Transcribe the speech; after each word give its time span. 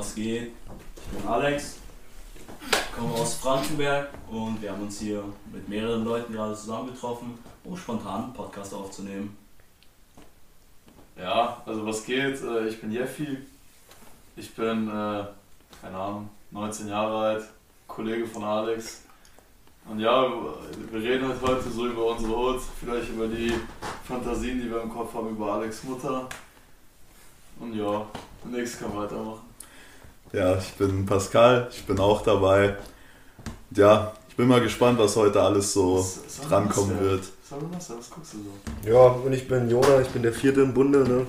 was 0.00 0.14
geht? 0.14 0.52
Ich 0.96 1.18
bin 1.18 1.28
Alex, 1.28 1.76
komme 2.96 3.12
aus 3.12 3.34
Frankenberg 3.34 4.08
und 4.30 4.62
wir 4.62 4.72
haben 4.72 4.84
uns 4.84 4.98
hier 4.98 5.22
mit 5.52 5.68
mehreren 5.68 6.02
Leuten 6.04 6.32
gerade 6.32 6.54
zusammengetroffen, 6.54 7.38
um 7.64 7.76
spontan 7.76 8.24
einen 8.24 8.32
Podcast 8.32 8.72
aufzunehmen. 8.72 9.36
Ja, 11.18 11.60
also 11.66 11.84
was 11.84 12.02
geht? 12.02 12.40
Äh, 12.42 12.68
Ich 12.68 12.80
bin 12.80 12.90
Jeffi. 12.92 13.36
Ich 14.36 14.54
bin, 14.54 14.88
äh, 14.88 15.24
keine 15.82 15.96
Ahnung, 15.98 16.30
19 16.50 16.88
Jahre 16.88 17.18
alt, 17.18 17.44
Kollege 17.86 18.26
von 18.26 18.42
Alex. 18.42 19.02
Und 19.86 20.00
ja, 20.00 20.32
wir 20.90 21.02
reden 21.02 21.28
halt 21.28 21.42
heute 21.42 21.68
so 21.68 21.86
über 21.86 22.06
unsere 22.12 22.34
Hut, 22.34 22.62
vielleicht 22.80 23.10
über 23.10 23.28
die 23.28 23.52
Fantasien, 24.08 24.62
die 24.62 24.70
wir 24.70 24.80
im 24.80 24.88
Kopf 24.90 25.12
haben, 25.12 25.28
über 25.28 25.52
Alex 25.52 25.84
Mutter. 25.84 26.26
Und 27.58 27.74
ja, 27.74 28.06
nix 28.44 28.78
kann 28.78 28.96
weitermachen. 28.96 29.49
Ja, 30.32 30.56
ich 30.56 30.74
bin 30.74 31.06
Pascal, 31.06 31.68
ich 31.72 31.84
bin 31.84 31.98
auch 31.98 32.22
dabei. 32.22 32.76
Ja, 33.72 34.12
ich 34.28 34.36
bin 34.36 34.46
mal 34.46 34.60
gespannt, 34.60 34.98
was 34.98 35.16
heute 35.16 35.42
alles 35.42 35.72
so 35.72 36.00
soll 36.00 36.48
drankommen 36.48 37.00
wird. 37.00 37.24
Was 37.48 37.58
denn 37.58 37.72
das? 37.72 37.90
Was 37.90 38.10
guckst 38.10 38.34
du 38.34 38.38
so? 38.38 38.88
Ja, 38.88 39.06
und 39.08 39.32
ich 39.32 39.48
bin 39.48 39.68
Jona, 39.68 40.00
ich 40.00 40.08
bin 40.08 40.22
der 40.22 40.32
vierte 40.32 40.60
im 40.60 40.72
Bunde, 40.72 41.00
ne? 41.00 41.26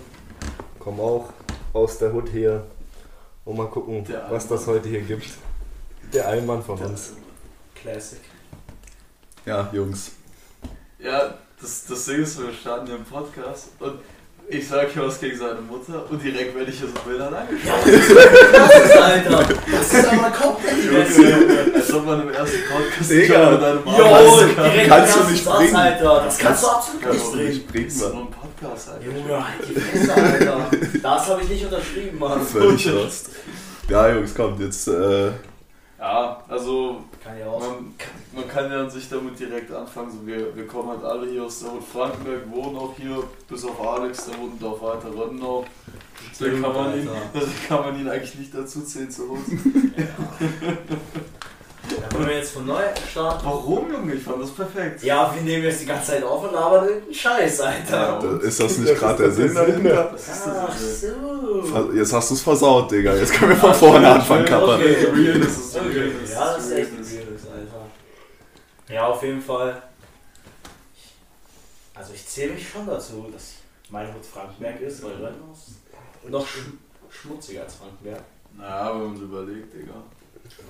Komm 0.77 0.99
auch 0.99 1.33
aus 1.73 1.97
der 1.97 2.13
Hut 2.13 2.31
her. 2.31 2.63
Und 3.43 3.57
mal 3.57 3.67
gucken, 3.67 4.05
was 4.29 4.47
das 4.47 4.67
heute 4.67 4.87
hier 4.87 5.01
gibt. 5.01 5.29
Der 6.13 6.27
Allmann 6.27 6.61
von 6.61 6.77
uns. 6.79 7.13
Classic. 7.73 8.19
Ja, 9.47 9.67
Jungs. 9.73 10.11
Ja, 10.99 11.33
das, 11.59 11.85
das 11.85 12.05
Ding 12.05 12.21
ist, 12.21 12.39
wir 12.39 12.53
starten 12.53 12.85
hier 12.85 12.95
einen 12.95 13.05
Podcast 13.05 13.69
und 13.79 13.99
ich 14.51 14.67
sag 14.67 14.89
hier 14.91 15.05
was 15.07 15.19
gegen 15.19 15.37
seine 15.37 15.61
Mutter 15.61 16.05
und 16.09 16.21
direkt 16.23 16.55
werde 16.55 16.69
ich 16.71 16.77
hier 16.79 16.87
so 16.87 16.93
Bildern 17.09 17.33
angeschaut. 17.33 17.79
Das 17.85 18.85
ist, 18.85 18.97
Alter! 18.97 19.45
Das 19.71 19.93
ist 19.93 20.07
aber 20.07 20.29
komplett 20.31 21.75
als 21.75 21.93
ob 21.93 22.05
man 22.05 22.21
im 22.23 22.29
ersten 22.33 22.59
Podcast 22.71 23.09
Digga. 23.11 23.51
mit 23.51 23.61
deinem 23.61 23.79
Jo, 23.85 23.91
Mann 24.05 24.55
kann. 24.55 24.71
direkt 24.71 24.87
Kannst 24.89 25.15
du 25.17 25.23
nicht 25.31 25.45
bringen. 25.45 25.75
Alter. 25.75 26.21
Das 26.25 26.37
kannst 26.37 26.63
du 26.63 26.67
absolut 26.67 27.01
Kann 27.01 27.11
nicht 27.13 27.31
bringen. 27.31 27.47
nicht 27.49 27.67
bringen, 27.71 27.85
Das 27.87 27.95
ist 27.95 28.13
nur 28.13 28.21
ein 28.23 28.27
Podcast, 28.31 28.89
Alter. 28.89 29.05
Junge, 29.05 29.47
halt 29.47 29.69
die 29.69 29.79
Fresse, 29.79 30.13
Alter. 30.13 30.67
Das 31.01 31.27
habe 31.29 31.41
ich 31.43 31.49
nicht 31.49 31.65
unterschrieben, 31.65 32.19
Mann. 32.19 32.41
Völlig 32.45 32.85
lost. 32.85 33.29
Ja, 33.89 34.09
Jungs, 34.09 34.35
kommt 34.35 34.59
jetzt. 34.59 34.87
Äh, 34.87 35.31
Ja, 35.99 36.41
also 36.49 37.03
Kann 37.23 37.37
ja 37.39 37.45
auch. 37.47 37.59
man, 37.59 37.93
man 38.33 38.47
kann 38.47 38.71
ja 38.71 38.81
an 38.81 38.89
sich 38.89 39.09
damit 39.09 39.39
direkt 39.39 39.71
anfangen. 39.71 40.11
So, 40.11 40.25
wir, 40.25 40.55
wir 40.55 40.67
kommen 40.67 40.89
halt 40.89 41.03
alle 41.03 41.27
hier 41.29 41.43
aus 41.43 41.59
der 41.59 41.69
Frankenberg, 41.91 42.49
wohnen 42.51 42.77
auch 42.77 42.93
hier, 42.97 43.23
bis 43.47 43.65
auf 43.65 43.79
Alex, 43.85 44.25
der 44.25 44.37
wohnt 44.39 44.63
auf 44.63 44.81
weiter 44.81 45.13
Rönnau. 45.15 45.65
Deswegen 46.31 46.61
kann, 46.61 46.73
man 46.73 46.97
ihn, 46.99 47.09
kann 47.67 47.81
man 47.81 47.99
ihn 47.99 48.07
eigentlich 48.09 48.35
nicht 48.35 48.53
dazu 48.53 48.81
zählen 48.81 49.09
zu 49.11 49.23
uns. 49.31 49.43
Da 52.09 52.15
wollen 52.17 52.29
wir 52.29 52.37
jetzt 52.37 52.51
von 52.53 52.65
neu 52.65 52.81
starten. 53.11 53.43
Warum, 53.43 53.91
Junge? 53.91 54.13
Ich 54.13 54.23
fand 54.23 54.41
das 54.41 54.51
perfekt. 54.51 55.03
Ja, 55.03 55.33
wir 55.33 55.41
nehmen 55.41 55.63
jetzt 55.65 55.81
die 55.81 55.85
ganze 55.85 56.11
Zeit 56.11 56.23
auf 56.23 56.43
und 56.43 56.53
labern 56.53 56.85
irgendeinen 56.85 57.13
Scheiß, 57.13 57.59
Alter. 57.61 57.97
Ja. 57.97 58.19
da- 58.19 58.37
ist 58.37 58.59
das 58.59 58.77
nicht 58.77 58.95
gerade 58.97 59.23
der 59.23 59.31
Sinn 59.31 59.53
dahinter? 59.53 60.09
Das 60.13 60.21
ist 60.27 60.43
Ach 60.47 60.77
so. 60.77 61.91
Jetzt 61.93 62.13
hast 62.13 62.29
du 62.29 62.35
es 62.35 62.41
versaut, 62.41 62.91
Digga. 62.91 63.13
Jetzt 63.15 63.33
können 63.33 63.51
wir 63.51 63.57
von 63.57 63.73
vorne 63.73 64.07
anfangen, 64.07 64.45
Kappa. 64.45 64.75
Okay. 64.75 64.95
Realness 65.13 65.57
ist 65.57 65.75
Okay. 65.75 65.87
Realness. 65.99 66.31
Ja, 66.33 66.53
das 66.53 66.65
ist 66.65 66.71
echt 66.71 66.91
weirdes, 66.93 67.47
Alter. 67.47 67.85
Ja, 68.91 69.07
auf 69.07 69.23
jeden 69.23 69.41
Fall. 69.41 69.81
Also 71.93 72.13
ich 72.13 72.25
zähle 72.27 72.53
mich 72.53 72.67
schon 72.69 72.85
dazu, 72.87 73.27
dass 73.31 73.55
meine 73.89 74.13
Hut 74.13 74.25
Frankenberg 74.25 74.79
ist, 74.81 75.03
weil 75.03 75.11
ist 75.13 76.29
noch 76.29 76.45
sch 76.45 76.59
schmutziger 77.09 77.63
als 77.63 77.75
Frankenberg. 77.75 78.21
Naja, 78.57 78.93
wenn 78.95 79.07
man 79.07 79.17
so 79.17 79.23
überlegt, 79.25 79.73
Digga. 79.73 79.93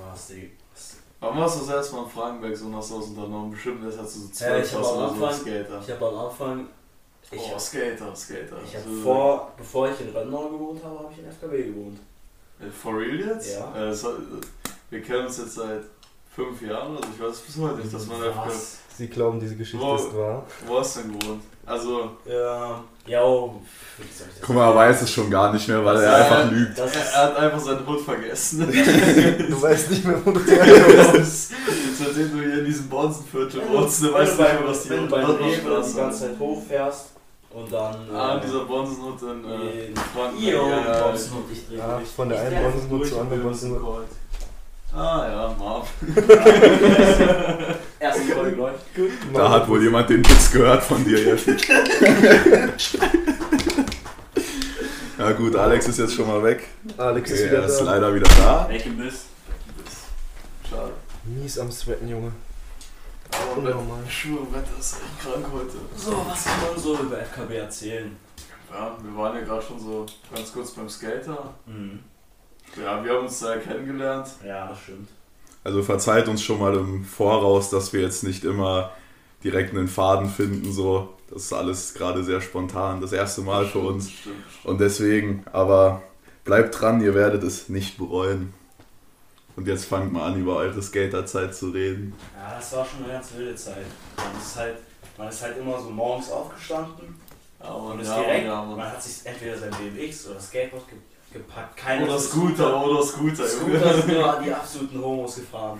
Was, 0.09 0.27
die, 0.27 0.51
was? 0.73 0.97
Warum 1.19 1.37
hast 1.39 1.55
du 1.61 1.65
das 1.65 1.69
erstmal 1.75 2.03
in 2.05 2.09
Frankenberg 2.09 2.57
so 2.57 2.67
nach 2.69 2.81
Soßen 2.81 3.15
unternommen? 3.15 3.51
Bestimmt 3.51 3.83
erst 3.85 3.99
hast 3.99 4.15
du 4.15 4.19
so 4.21 4.27
Ja, 4.27 4.33
zwölf 4.33 4.65
ich 4.67 4.73
hab 4.73 4.81
warst 4.81 4.93
am 4.93 4.97
oder 4.99 5.09
so 5.15 5.25
Anfang- 5.25 5.39
Skater. 5.41 5.81
Ich 5.85 5.91
habe 5.91 6.07
am 6.07 6.17
Anfang, 6.25 6.67
ich 7.31 7.39
oh, 7.39 7.49
habe 7.51 7.59
Skater, 7.59 8.15
Skater. 8.15 8.57
ich 8.65 8.75
hab 8.75 8.83
So- 8.83 9.01
vor, 9.03 9.51
bevor 9.57 9.89
ich 9.91 10.01
in 10.01 10.09
Rönnau 10.09 10.49
gewohnt 10.49 10.83
habe, 10.83 10.99
habe 10.99 11.13
ich 11.13 11.19
in 11.19 11.25
FKW 11.27 11.63
gewohnt. 11.63 11.99
Äh, 12.59 12.69
For 12.69 12.97
real 12.97 13.19
jetzt? 13.19 13.53
Ja. 13.53 13.75
Äh, 13.75 13.89
das 13.89 14.03
hat, 14.03 14.13
wir 14.89 15.01
kennen 15.01 15.25
uns 15.27 15.37
jetzt 15.37 15.53
seit 15.55 15.83
fünf 16.35 16.61
Jahren, 16.61 16.95
also 16.95 17.09
ich 17.15 17.21
weiß 17.21 17.39
bis 17.39 17.57
heute 17.57 17.77
nicht, 17.79 17.93
dass 17.93 18.07
man. 18.07 18.17
Was? 18.45 18.77
Sie 18.97 19.07
glauben, 19.07 19.39
diese 19.39 19.55
Geschichte 19.55 19.85
Wo- 19.85 19.95
ist 19.95 20.15
wahr. 20.15 20.43
Wo 20.67 20.79
hast 20.79 20.97
du 20.97 21.01
denn 21.01 21.19
gewohnt? 21.19 21.41
Also, 21.65 22.11
Ja, 22.25 22.83
ja, 23.05 23.23
oh, 23.23 23.55
das 23.97 24.27
Guck 24.45 24.55
mal, 24.55 24.69
er 24.69 24.75
weiß 24.75 25.01
es 25.03 25.11
schon 25.11 25.29
gar 25.29 25.53
nicht 25.53 25.67
mehr, 25.67 25.83
weil 25.83 25.97
er 25.97 26.03
Ja, 26.03 26.15
einfach 26.15 26.51
lügt. 26.51 26.77
Das 26.77 26.95
er, 26.95 27.01
er 27.01 27.23
hat 27.23 27.37
einfach 27.37 27.59
seinen 27.59 27.87
Hut 27.87 28.01
vergessen. 28.01 28.67
Du 29.49 29.61
weißt 29.61 29.91
nicht 29.91 30.05
mehr, 30.05 30.19
wo 30.25 30.31
du 30.31 30.39
herkommst. 30.45 31.53
Seitdem 31.97 32.31
du 32.31 32.43
hier 32.43 32.59
in 32.59 32.65
diesem 32.65 32.89
du, 32.89 32.95
wohnst, 32.97 34.03
du 34.03 34.13
weißt 34.13 34.37
du 34.37 34.43
nicht 34.43 34.53
mehr, 34.53 34.67
was 34.67 34.83
die 34.83 34.89
wenn 34.89 35.07
du 35.07 35.37
die 35.37 35.95
ganze 35.95 36.19
Zeit 36.19 36.39
hochfährst 36.39 37.05
und 37.53 37.71
dann... 37.71 37.95
Ah, 38.13 38.37
äh, 38.37 38.41
dieser 38.41 38.65
Bonsenhut 38.65 39.21
in 39.21 39.45
äh, 39.45 39.85
in 39.87 39.95
Frankenberg. 39.95 40.41
Ihr 40.41 40.53
ja, 40.53 40.67
ja, 40.67 41.15
ich 41.15 41.67
drehe 41.67 42.05
von 42.15 42.29
der 42.29 42.41
einen 42.41 42.89
durch. 42.89 43.09
zur 43.09 43.21
anderen 43.21 43.43
Bonsenhut. 43.43 44.05
Ah 44.93 45.25
ja, 45.29 45.55
Marv. 45.57 45.89
Erste 47.99 48.21
Folge 48.33 48.55
läuft. 48.57 48.85
Da 49.33 49.49
hat 49.49 49.67
wohl 49.69 49.81
jemand 49.83 50.09
den 50.09 50.19
Witz 50.27 50.51
gehört 50.51 50.83
von 50.83 51.03
dir 51.05 51.19
jetzt. 51.23 51.47
Ja 55.17 55.31
gut, 55.33 55.55
Alex 55.55 55.87
ist 55.87 55.99
jetzt 55.99 56.15
schon 56.15 56.25
mal 56.27 56.43
weg. 56.43 56.67
Alex 56.97 57.29
ist 57.29 57.45
wieder 57.45 57.59
er 57.59 57.65
ist 57.65 57.77
da. 57.77 57.83
leider 57.83 58.15
wieder 58.15 58.27
da. 58.39 58.65
Welche 58.67 58.89
bist? 58.89 59.25
Schade. 60.67 60.93
Mies 61.25 61.59
am 61.59 61.71
Sweaten, 61.71 62.07
Junge. 62.07 62.31
Aber. 63.29 63.63
Wetter, 63.63 63.79
Schuhe, 64.09 64.47
Wetter 64.51 64.79
ist 64.79 64.95
echt 64.95 65.19
krank 65.21 65.45
heute. 65.53 65.77
So, 65.95 66.25
was 66.27 66.43
kann 66.43 66.53
man 66.73 66.81
so 66.81 66.97
über 66.97 67.17
FKB 67.17 67.51
erzählen? 67.55 68.15
Ja, 68.73 68.97
wir 68.99 69.15
waren 69.15 69.35
ja 69.37 69.41
gerade 69.43 69.61
schon 69.61 69.79
so 69.79 70.07
ganz 70.33 70.51
kurz 70.51 70.71
beim 70.71 70.89
Skater. 70.89 71.53
Mhm. 71.67 71.99
Ja, 72.77 73.03
wir 73.03 73.13
haben 73.13 73.25
uns 73.25 73.39
da 73.39 73.57
kennengelernt. 73.57 74.27
Ja, 74.45 74.67
das 74.67 74.79
stimmt. 74.81 75.09
Also 75.63 75.83
verzeiht 75.83 76.27
uns 76.27 76.41
schon 76.41 76.59
mal 76.59 76.75
im 76.75 77.03
Voraus, 77.03 77.69
dass 77.69 77.93
wir 77.93 78.01
jetzt 78.01 78.23
nicht 78.23 78.43
immer 78.43 78.91
direkt 79.43 79.71
einen 79.71 79.87
Faden 79.87 80.29
finden. 80.29 80.71
So, 80.71 81.13
das 81.29 81.43
ist 81.43 81.53
alles 81.53 81.93
gerade 81.93 82.23
sehr 82.23 82.41
spontan. 82.41 83.01
Das 83.01 83.11
erste 83.11 83.41
Mal 83.41 83.65
für 83.65 83.79
uns. 83.79 84.09
Stimmt. 84.09 84.35
Und 84.63 84.81
deswegen, 84.81 85.43
aber 85.51 86.01
bleibt 86.43 86.79
dran, 86.79 87.01
ihr 87.01 87.13
werdet 87.13 87.43
es 87.43 87.69
nicht 87.69 87.97
bereuen. 87.97 88.53
Und 89.55 89.67
jetzt 89.67 89.85
fangt 89.85 90.11
mal 90.11 90.31
an, 90.31 90.39
über 90.39 90.55
eure 90.55 90.81
Skaterzeit 90.81 91.53
zu 91.53 91.69
reden. 91.69 92.13
Ja, 92.35 92.55
das 92.55 92.73
war 92.73 92.85
schon 92.85 93.03
eine 93.03 93.13
ganz 93.13 93.33
wilde 93.35 93.55
Zeit. 93.55 93.85
Man 94.17 94.41
ist 94.41 94.55
halt, 94.55 94.77
man 95.17 95.27
ist 95.27 95.41
halt 95.41 95.57
immer 95.57 95.79
so 95.79 95.89
morgens 95.89 96.31
aufgestanden 96.31 97.19
Ja, 97.61 97.69
und 97.71 97.89
Mann, 97.89 97.99
ist 97.99 98.07
ja, 98.07 98.23
direkt, 98.23 98.45
ja, 98.45 98.63
man 98.63 98.91
hat 98.91 99.03
sich 99.03 99.25
entweder 99.25 99.57
sein 99.57 99.71
BMX 99.71 100.27
oder 100.27 100.39
Skateboard 100.39 100.87
ge 100.89 100.97
gepackt. 101.33 101.77
Keiner 101.77 102.05
Oder 102.05 102.19
Scooter, 102.19 102.83
oder 102.85 103.03
Scooter, 103.03 103.47
Scooter 103.47 103.93
sind 103.93 104.07
nur 104.07 104.39
die 104.43 104.53
absoluten 104.53 105.01
Homos 105.01 105.35
gefahren. 105.35 105.79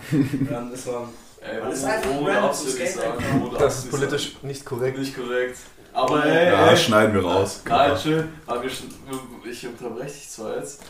Dann 0.49 0.71
ist 0.73 0.87
man 0.87 1.09
Ey, 1.43 1.59
Man 1.59 1.71
ist 1.71 1.83
ohne- 1.83 1.91
einfach 1.93 2.11
ohne 2.21 2.37
absolut 2.39 3.61
Das 3.61 3.77
ist 3.79 3.89
politisch 3.89 4.35
nicht 4.43 4.63
korrekt. 4.63 4.97
nicht 4.99 5.15
korrekt. 5.15 5.57
Aber 5.91 6.23
ey, 6.23 6.51
Ja, 6.51 6.67
ey. 6.69 6.77
schneiden 6.77 7.15
wir 7.15 7.23
raus. 7.25 7.61
Nein, 7.67 7.97
schön. 7.97 8.29
Aber 8.45 8.61
wir, 8.61 8.69
ich 9.51 9.67
unterbreche 9.67 10.13
dich 10.13 10.29
zwar 10.29 10.55
jetzt 10.57 10.81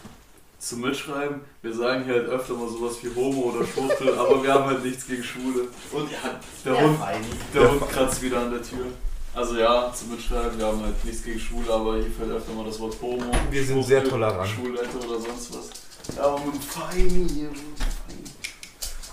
zum 0.60 0.82
Mitschreiben. 0.82 1.40
Wir 1.62 1.74
sagen 1.74 2.04
hier 2.04 2.16
halt 2.16 2.28
öfter 2.28 2.54
mal 2.56 2.68
sowas 2.68 2.98
wie 3.02 3.10
Homo 3.16 3.52
oder 3.54 3.66
Schwuchtel, 3.66 4.14
aber 4.20 4.44
wir 4.44 4.54
haben 4.54 4.66
halt 4.66 4.84
nichts 4.84 5.08
gegen 5.08 5.24
Schwule. 5.24 5.68
Und 5.94 6.12
ja, 6.12 6.18
der, 6.66 6.74
Ja, 6.76 6.82
Hund, 6.82 7.00
fein. 7.00 7.22
der 7.54 7.72
Hund 7.72 7.90
kratzt 7.90 8.22
wieder 8.22 8.42
an 8.42 8.52
der 8.52 8.62
Tür. 8.62 8.86
Also 9.34 9.58
ja, 9.58 9.94
zum 9.94 10.12
Mitschreiben, 10.12 10.58
wir 10.58 10.66
haben 10.66 10.84
halt 10.84 11.06
nichts 11.06 11.24
gegen 11.24 11.40
Schwule, 11.40 11.72
aber 11.72 11.96
hier 11.96 12.12
fällt 12.12 12.32
öfter 12.32 12.52
mal 12.52 12.66
das 12.66 12.78
Wort 12.80 12.98
Homo. 13.02 13.32
Wir 13.50 13.64
sind 13.64 13.76
Schwuchtel, 13.76 14.02
sehr 14.02 14.10
tolerant. 14.10 14.50
Schwulette 14.50 14.98
oder 14.98 15.20
sonst 15.22 15.54
was. 15.54 16.16
Ja, 16.18 16.24
aber 16.24 16.40
mit 16.46 16.62
Feini 16.62 17.28
hier. 17.30 17.50
mit 17.50 17.58
Feini. 17.58 18.24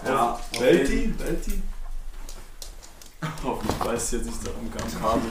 Ja, 0.04 0.40
Welti? 0.58 1.14
Welti? 1.18 1.62
Hoffentlich 3.44 3.78
beißt 3.78 4.12
jetzt 4.14 4.26
nicht 4.26 4.38
da 4.44 4.50
am 4.50 5.00
Kabel. 5.00 5.30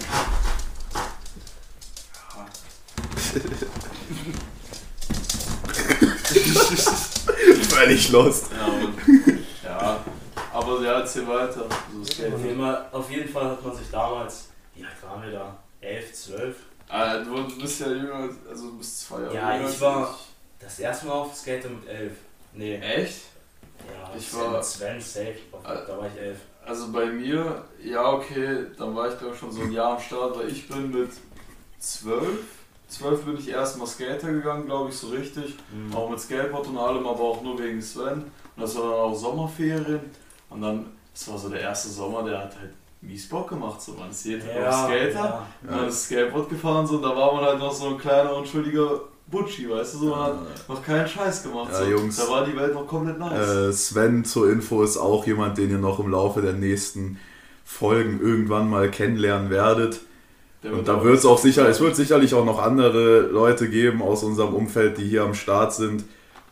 Völlig 7.69 8.09
lost. 8.09 8.45
Ja, 8.51 8.65
und, 8.65 8.95
ja, 9.63 10.03
aber 10.53 10.81
ja, 10.81 10.99
erzähl 10.99 11.27
weiter. 11.27 11.65
So 11.93 12.01
ist 12.01 12.33
Auf 12.33 12.43
jeden, 12.43 12.59
Fall, 12.59 12.85
auf 12.91 13.11
jeden 13.11 13.29
Fall 13.29 13.51
hat 13.51 13.65
man 13.65 13.75
sich 13.75 13.89
damals, 13.91 14.49
wie 14.77 14.85
alt 14.85 15.03
waren 15.03 15.23
wir 15.23 15.31
da? 15.31 15.57
11, 15.81 16.13
12? 16.13 16.55
Ah, 16.89 17.17
du 17.17 17.59
bist 17.59 17.81
ja 17.81 17.87
jünger, 17.87 18.29
also 18.49 18.69
du 18.71 18.77
bist 18.77 19.01
zwei 19.01 19.21
Jahre 19.23 19.35
Ja, 19.35 19.55
jünger 19.57 19.69
ich 19.69 19.81
war- 19.81 20.17
Das 20.59 20.79
erste 20.79 21.05
Mal 21.07 21.13
auf 21.13 21.35
Skater 21.35 21.69
mit 21.69 21.87
11. 21.87 22.13
Nee, 22.53 22.77
Echt? 22.77 23.21
ja, 23.87 24.11
ich 24.17 24.27
Sven- 24.27 24.39
war- 24.53 24.63
Sven 24.63 24.99
safe, 25.01 25.35
da 25.63 25.97
war 25.97 26.07
ich 26.13 26.19
11. 26.21 26.37
Also 26.65 26.91
bei 26.91 27.05
mir, 27.05 27.63
ja 27.83 28.09
okay, 28.11 28.65
dann 28.77 28.95
war 28.95 29.11
ich 29.11 29.17
glaube 29.19 29.35
schon 29.35 29.51
so 29.51 29.61
ein 29.61 29.71
Jahr 29.71 29.93
am 29.95 30.01
Start, 30.01 30.37
weil 30.37 30.49
ich 30.49 30.67
bin 30.67 30.91
mit 30.91 31.11
zwölf 31.79 32.39
12 32.89 33.25
bin 33.25 33.37
ich 33.37 33.49
erstmal 33.49 33.85
Skater 33.87 34.31
gegangen, 34.31 34.65
glaube 34.65 34.89
ich, 34.89 34.97
so 34.97 35.07
richtig. 35.07 35.55
Mhm. 35.73 35.93
Auch 35.93 36.09
mit 36.09 36.19
Skateboard 36.21 36.67
und 36.67 36.77
allem, 36.77 37.05
aber 37.05 37.19
auch 37.19 37.41
nur 37.41 37.59
wegen 37.59 37.81
Sven. 37.81 38.23
Und 38.23 38.31
das 38.63 38.75
war 38.77 38.83
dann 38.83 38.93
auch 38.93 39.13
Sommerferien. 39.15 39.99
Und 40.49 40.61
dann, 40.61 40.85
das 41.13 41.27
war 41.27 41.37
so 41.37 41.49
der 41.49 41.59
erste 41.61 41.89
Sommer, 41.89 42.23
der 42.23 42.39
hat 42.39 42.55
halt 42.57 42.71
mies 43.01 43.29
Bock 43.29 43.49
gemacht. 43.49 43.81
So, 43.81 43.93
man 43.93 44.09
ist 44.09 44.25
jeden 44.25 44.41
Tag 44.41 44.67
auf 44.67 44.85
Skater. 44.85 45.13
ja. 45.13 45.47
Und 45.63 45.71
dann 45.71 45.87
ist 45.87 46.05
Skateboard 46.05 46.49
gefahren 46.49 46.87
so, 46.87 46.95
und 46.95 47.03
da 47.03 47.15
war 47.15 47.33
man 47.33 47.45
halt 47.45 47.59
noch 47.59 47.73
so 47.73 47.89
ein 47.89 47.97
kleiner, 47.97 48.35
unschuldiger 48.35 49.01
Butschi, 49.29 49.69
weißt 49.69 49.95
du, 49.95 49.97
so, 49.97 50.05
man 50.07 50.19
hat 50.23 50.69
noch 50.69 50.81
keinen 50.81 51.07
Scheiß 51.07 51.43
gemacht. 51.43 51.69
Ja, 51.71 51.83
so. 51.83 51.91
Jungs. 51.91 52.15
Da 52.15 52.29
war 52.29 52.45
die 52.45 52.55
Welt 52.55 52.73
noch 52.73 52.87
komplett 52.87 53.19
nice. 53.19 53.49
Äh, 53.49 53.73
Sven 53.73 54.23
zur 54.25 54.49
Info 54.49 54.83
ist 54.83 54.97
auch 54.97 55.27
jemand, 55.27 55.57
den 55.57 55.69
ihr 55.69 55.77
noch 55.79 55.99
im 55.99 56.09
Laufe 56.09 56.41
der 56.41 56.53
nächsten 56.53 57.19
Folgen 57.65 58.21
irgendwann 58.21 58.69
mal 58.69 58.89
kennenlernen 58.89 59.49
werdet. 59.49 59.99
Der 60.63 60.71
Und 60.71 60.77
wird 60.77 60.87
da 60.87 61.03
wird 61.03 61.17
es 61.17 61.25
auch 61.25 61.37
sicher, 61.37 61.67
es 61.67 61.81
wird 61.81 61.95
sicherlich 61.95 62.33
auch 62.33 62.45
noch 62.45 62.59
andere 62.59 63.19
Leute 63.21 63.69
geben 63.69 64.01
aus 64.01 64.23
unserem 64.23 64.53
Umfeld, 64.53 64.97
die 64.97 65.03
hier 65.05 65.23
am 65.23 65.33
Start 65.33 65.73
sind. 65.73 66.05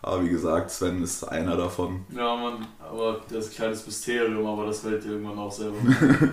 Aber 0.05 0.23
wie 0.23 0.29
gesagt, 0.29 0.69
Sven 0.69 1.01
ist 1.01 1.23
einer 1.23 1.57
davon. 1.57 2.05
Ja, 2.15 2.35
man, 2.35 2.67
aber 2.79 3.21
das 3.27 3.45
ist 3.45 3.53
ein 3.53 3.55
kleines 3.55 3.85
Mysterium, 3.87 4.45
aber 4.45 4.67
das 4.67 4.83
werdet 4.83 5.03
ihr 5.05 5.13
irgendwann 5.13 5.39
auch 5.39 5.51
selber. 5.51 5.77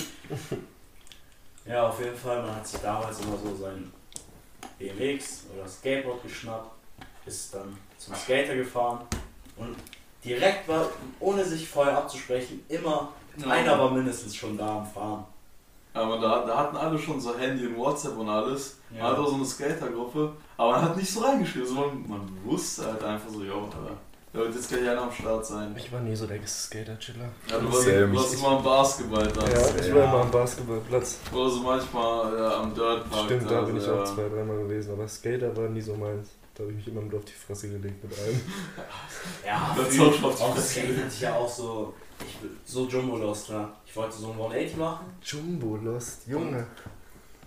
Ja, 1.65 1.89
auf 1.89 2.01
jeden 2.01 2.17
Fall, 2.17 2.43
man 2.43 2.57
hat 2.57 2.67
sich 2.67 2.81
damals 2.81 3.21
immer 3.21 3.37
so 3.37 3.55
sein 3.55 3.93
BMX 4.81 5.45
oder 5.55 5.69
Skateboard 5.69 6.21
geschnappt, 6.25 6.73
ist 7.25 7.55
dann 7.55 7.79
zum 7.99 8.17
Skater 8.17 8.57
gefahren 8.57 9.07
und 9.57 9.77
direkt 10.25 10.67
war, 10.67 10.89
ohne 11.21 11.45
sich 11.45 11.69
vorher 11.69 11.99
abzusprechen, 11.99 12.65
immer 12.69 13.13
einer 13.49 13.79
war 13.79 13.93
mindestens 13.93 14.35
schon 14.35 14.59
da 14.59 14.79
am 14.79 14.87
Fahren. 14.87 15.25
Aber 15.95 16.19
da, 16.19 16.45
da 16.47 16.57
hatten 16.59 16.77
alle 16.77 16.99
schon 16.99 17.21
so 17.21 17.37
Handy 17.37 17.67
und 17.67 17.77
WhatsApp 17.77 18.17
und 18.17 18.29
alles. 18.29 18.79
Ja. 18.95 19.03
Man 19.05 19.13
hat 19.13 19.19
auch 19.19 19.29
so 19.29 19.35
eine 19.37 19.45
Skatergruppe, 19.45 20.33
aber 20.57 20.71
man 20.73 20.83
hat 20.83 20.97
nicht 20.97 21.11
so 21.13 21.21
reingeschrieben. 21.21 21.69
So 21.69 21.75
man, 21.75 22.09
man 22.09 22.39
wusste 22.45 22.87
halt 22.87 23.03
einfach 23.05 23.29
so, 23.31 23.43
jo, 23.43 23.65
Alter, 23.65 23.97
da 24.33 24.39
wird 24.39 24.55
jetzt 24.55 24.69
gleich 24.71 24.89
einer 24.89 25.03
am 25.03 25.13
Start 25.13 25.45
sein. 25.45 25.75
Ich 25.77 25.93
war 25.93 26.01
nie 26.01 26.17
so 26.17 26.27
der 26.27 26.39
Skater-Chiller. 26.47 27.29
Ja, 27.51 27.59
du 27.59 27.67
warst, 27.71 27.87
du 27.87 28.15
warst 28.17 28.35
immer 28.35 28.49
am 28.49 28.63
Basketball 28.65 29.27
da. 29.27 29.43
Ja, 29.47 29.67
ich 29.79 29.87
Ja. 29.89 29.95
war 29.97 30.05
immer 30.05 30.21
am 30.23 30.31
Basketballplatz. 30.31 31.19
Oder 31.35 31.51
so 31.51 31.61
manchmal 31.61 32.39
ja, 32.39 32.61
am 32.61 32.75
Dirtpark. 32.75 33.25
Stimmt, 33.27 33.51
da 33.51 33.61
bin 33.61 33.77
ich 33.77 33.87
ja. 33.87 33.93
auch 33.93 34.05
zwei, 34.05 34.29
dreimal 34.31 34.57
gewesen. 34.59 34.93
Aber 34.95 35.07
Skater 35.07 35.55
war 35.55 35.69
nie 35.69 35.83
so 35.83 35.95
meins. 35.95 36.31
Da 36.55 36.63
habe 36.63 36.71
ich 36.73 36.77
mich 36.79 36.89
immer 36.89 37.01
mit 37.03 37.15
auf 37.15 37.25
die 37.25 37.33
Fresse 37.33 37.69
gelegt 37.69 38.03
mit 38.05 38.19
allem. 38.19 38.41
Ja, 39.47 39.75
Das 39.77 39.89
früher- 39.89 40.09
ist 40.09 40.15
auch 40.15 40.15
schon 40.15 40.25
auf 40.25 40.37
die 40.37 40.53
Fresse 40.61 40.81
gelegt. 40.81 40.99
hatte 41.05 41.15
ich 41.15 41.21
ja 41.21 41.35
auch 41.35 41.49
so, 41.49 41.95
ich, 42.27 42.37
so 42.73 42.87
Jumbo 42.87 43.17
Lost, 43.17 43.51
ne? 43.51 43.69
Ich 43.87 43.95
wollte 43.97 44.17
so 44.17 44.27
ein 44.29 44.33
180 44.39 44.77
machen 44.77 45.07
Jumbo 45.25 45.77
Lost, 45.77 46.27
Junge. 46.27 46.67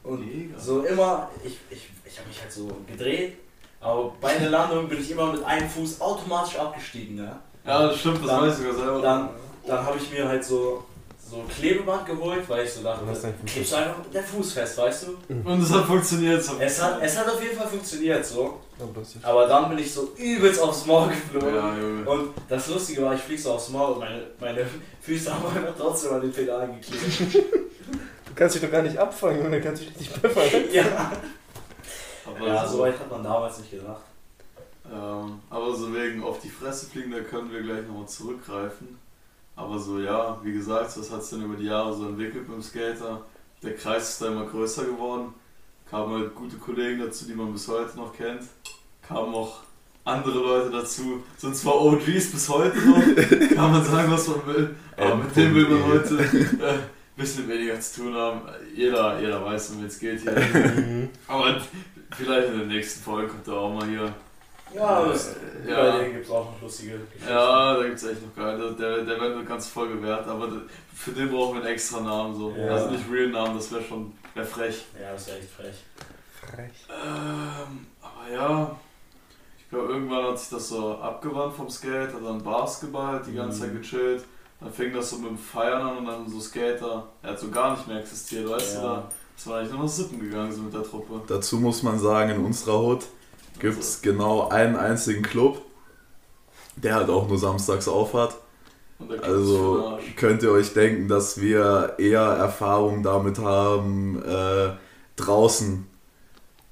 und 0.04 0.19
Mega. 0.25 0.60
so 0.60 0.81
immer, 0.83 1.30
ich, 1.44 1.57
ich, 1.69 1.89
ich 2.06 2.18
habe 2.19 2.27
mich 2.27 2.42
halt 2.42 2.51
so 2.51 2.68
gedreht, 2.88 3.38
aber 3.81 4.13
bei 4.22 4.36
der 4.38 4.50
Landung 4.50 4.88
bin 4.88 5.00
ich 5.00 5.12
immer 5.12 5.31
mit 5.31 5.44
einem 5.44 5.69
Fuß 5.69 6.00
automatisch 6.01 6.57
abgestiegen, 6.57 7.16
ne? 7.16 7.39
Ja, 7.66 7.88
das 7.88 8.00
stimmt, 8.00 8.19
das 8.19 8.27
Dann- 8.27 8.42
weiß 8.42 8.60
ich 8.60 8.66
sogar 8.66 8.75
selber. 8.75 9.01
Dann, 9.01 9.30
dann 9.68 9.86
habe 9.86 9.98
ich 9.98 10.12
mir 10.12 10.27
halt 10.27 10.44
so, 10.45 10.83
so 11.27 11.44
Klebeband 11.50 12.06
geholt, 12.06 12.48
weil 12.48 12.66
ich 12.66 12.72
so 12.72 12.83
dachte, 12.83 13.04
klebst 13.48 13.72
du 13.72 13.75
einfach 13.77 13.95
der 14.13 14.24
Fuß 14.24 14.54
fest, 14.54 14.77
weißt 14.77 15.07
du? 15.07 15.33
und 15.50 15.62
es 15.63 15.72
hat 15.72 15.86
funktioniert. 15.86 16.44
So. 16.44 16.54
Es 16.60 16.80
hat, 16.81 17.01
es 17.01 17.18
hat 17.18 17.27
auf 17.27 17.42
jeden 17.42 17.57
Fall 17.57 17.68
funktioniert 17.68 18.24
so, 18.24 18.60
Aber 18.80 19.00
das 19.00 19.16
ist 19.16 19.24
aber 19.24 19.48
dann 19.48 19.69
bin 19.69 19.80
ich 19.80 19.94
so 19.94 20.13
übelst 20.18 20.62
aufs 20.62 20.86
Maul 20.86 21.10
geflogen. 21.10 21.56
Ja, 21.56 21.77
Junge. 21.77 22.10
Und 22.10 22.33
das 22.50 22.68
Lustige 22.68 23.04
war, 23.04 23.13
ich 23.13 23.22
flieg 23.22 23.39
so 23.39 23.54
aufs 23.54 23.69
Maul 23.69 23.94
und 23.94 24.00
meine, 24.00 24.27
meine 24.39 24.66
Füße 25.01 25.33
haben 25.33 25.45
einfach 25.45 25.75
trotzdem 25.77 26.13
an 26.13 26.22
den 26.22 26.33
Pedalen 26.33 26.80
geklebt. 26.80 27.36
Du 28.25 28.33
kannst 28.36 28.56
dich 28.56 28.62
doch 28.62 28.72
gar 28.72 28.81
nicht 28.81 28.98
abfangen, 28.98 29.44
Junge. 29.44 29.62
Kannst 29.62 29.81
dich 29.81 29.89
richtig 29.89 30.10
pfeffern. 30.10 30.63
ja. 30.74 31.12
Aber 32.25 32.48
ja, 32.48 32.68
so, 32.68 32.80
weit 32.80 33.00
hat 33.00 33.10
man 33.10 33.24
damals 33.24 33.60
nicht 33.60 33.72
gedacht. 33.72 34.01
ähm, 34.92 35.39
aber 35.50 35.74
so 35.74 35.94
wegen 35.94 36.22
auf 36.24 36.42
die 36.42 36.50
Fresse 36.50 36.88
fliegen, 36.88 37.12
da 37.12 37.22
können 37.22 37.51
wir 37.51 37.62
gleich 37.62 37.88
nochmal 37.88 38.07
zurückgreifen. 38.07 39.00
Aber 39.56 39.80
so, 39.80 40.00
ja, 40.00 40.38
wie 40.44 40.51
gesagt, 40.51 40.98
das 40.98 41.12
hat 41.12 41.24
sich 41.24 41.38
dann 41.38 41.45
über 41.45 41.56
die 41.56 41.68
Jahre 41.68 41.95
so 41.95 42.07
entwickelt 42.07 42.45
beim 42.48 42.62
Skater. 42.62 43.22
Der 43.63 43.75
Kreis 43.75 44.10
ist 44.10 44.22
da 44.22 44.27
immer 44.27 44.45
größer 44.45 44.83
geworden. 44.83 45.33
Kamen 45.89 46.13
halt 46.13 46.35
gute 46.35 46.57
Kollegen 46.57 46.99
dazu, 46.99 47.25
die 47.25 47.33
man 47.33 47.53
bis 47.53 47.67
heute 47.67 47.95
noch 47.97 48.15
kennt. 48.15 48.41
Kamen 49.01 49.33
auch 49.33 49.61
andere 50.03 50.39
Leute 50.39 50.71
dazu. 50.71 51.23
Sind 51.37 51.55
zwar 51.55 51.81
OGs 51.81 52.31
bis 52.31 52.49
heute 52.49 52.77
noch, 52.77 53.49
kann 53.55 53.71
man 53.71 53.83
sagen, 53.83 54.11
was 54.11 54.27
man 54.27 54.47
will. 54.47 54.75
Aber 54.97 55.15
mit 55.15 55.35
dem 55.35 55.55
will 55.55 55.67
man 55.67 55.85
heute 55.85 56.17
äh, 56.17 56.73
ein 56.73 56.79
bisschen 57.15 57.47
weniger 57.47 57.79
zu 57.79 58.01
tun 58.01 58.13
haben. 58.15 58.41
Jeder, 58.75 59.19
jeder 59.19 59.43
weiß, 59.43 59.71
um 59.71 59.79
wen 59.79 59.87
es 59.87 59.99
geht 59.99 60.21
hier. 60.21 60.31
Mhm. 60.31 61.09
Aber 61.27 61.61
vielleicht 62.15 62.49
in 62.49 62.59
der 62.59 62.67
nächsten 62.67 63.03
Folge 63.03 63.29
kommt 63.29 63.47
er 63.47 63.53
auch 63.53 63.73
mal 63.73 63.88
hier. 63.88 64.13
Ja, 64.75 65.04
Äh, 65.06 65.10
das, 65.10 65.36
ja. 65.68 65.75
bei 65.92 65.98
denen 66.00 66.13
gibt 66.13 66.25
es 66.25 66.31
auch 66.31 66.45
noch 66.51 66.62
lustige 66.62 66.98
Geschichten. 67.00 67.30
Ja, 67.30 67.75
da 67.77 67.83
gibt 67.83 67.98
es 67.98 68.04
echt 68.04 68.22
noch 68.25 68.36
geil. 68.36 68.57
Der, 68.57 68.72
der, 68.72 68.98
der 69.06 69.22
wäre 69.22 69.33
eine 69.36 69.45
ganze 69.45 69.69
Folge 69.69 70.01
wert, 70.04 70.27
aber 70.27 70.50
für 70.94 71.12
den 71.12 71.30
brauchen 71.31 71.56
wir 71.56 71.62
einen 71.63 71.74
extra 71.74 72.00
Namen. 72.01 72.36
So. 72.36 72.51
Ja. 72.51 72.74
Also 72.74 72.89
nicht 72.92 73.04
Real 73.12 73.30
Namen, 73.30 73.56
das 73.56 73.72
wäre 73.72 73.83
schon 73.83 74.13
wär 74.33 74.45
frech. 74.45 74.86
Ja, 75.01 75.12
das 75.13 75.27
ist 75.27 75.33
echt 75.38 75.50
frech. 75.50 75.75
Frech. 76.42 76.72
Ähm, 76.89 77.88
aber 78.01 78.33
ja, 78.33 78.75
ich 79.57 79.69
glaube, 79.69 79.94
irgendwann 79.94 80.25
hat 80.25 80.39
sich 80.39 80.50
das 80.50 80.69
so 80.69 80.95
abgewandt 80.98 81.56
vom 81.56 81.69
Skate, 81.69 82.13
hat 82.13 82.24
dann 82.24 82.44
Basketball 82.44 83.22
die 83.25 83.33
ganze 83.33 83.62
Zeit 83.62 83.74
Mhm. 83.74 83.77
gechillt. 83.81 84.24
Dann 84.62 84.72
fing 84.72 84.94
das 84.94 85.10
so 85.10 85.18
mit 85.18 85.30
dem 85.31 85.38
Feiern 85.38 85.81
an 85.81 85.98
und 85.98 86.06
dann 86.06 86.30
so 86.30 86.39
Skater. 86.39 87.07
Er 87.22 87.31
hat 87.31 87.39
so 87.39 87.50
gar 87.50 87.72
nicht 87.72 87.88
mehr 87.88 88.00
existiert, 88.00 88.50
weißt 88.50 88.75
du 88.75 88.80
Ja. 88.81 88.83
da? 88.83 89.04
Das 89.36 89.48
war 89.48 89.57
eigentlich 89.60 89.72
nur 89.74 89.81
noch 89.81 89.89
Sippen 89.89 90.19
gegangen 90.19 90.51
so 90.54 90.62
mit 90.62 90.74
der 90.74 90.83
Truppe. 90.83 91.22
Dazu 91.27 91.57
muss 91.57 91.83
man 91.83 92.00
sagen, 92.00 92.30
in 92.31 92.45
unserer 92.45 92.80
Hut 92.80 93.04
gibt 93.59 93.79
es 93.79 94.01
genau 94.01 94.49
einen 94.49 94.75
einzigen 94.75 95.23
Club, 95.23 95.61
der 96.75 96.95
halt 96.95 97.09
auch 97.09 97.27
nur 97.27 97.37
samstags 97.37 97.85
für 97.85 98.33
den 98.99 99.23
Also 99.23 99.99
könnt 100.15 100.43
ihr 100.43 100.51
euch 100.51 100.73
denken, 100.73 101.07
dass 101.07 101.39
wir 101.39 101.95
eher 101.97 102.21
Erfahrung 102.21 103.03
damit 103.03 103.39
haben, 103.39 104.23
äh, 104.23 104.71
draußen 105.15 105.87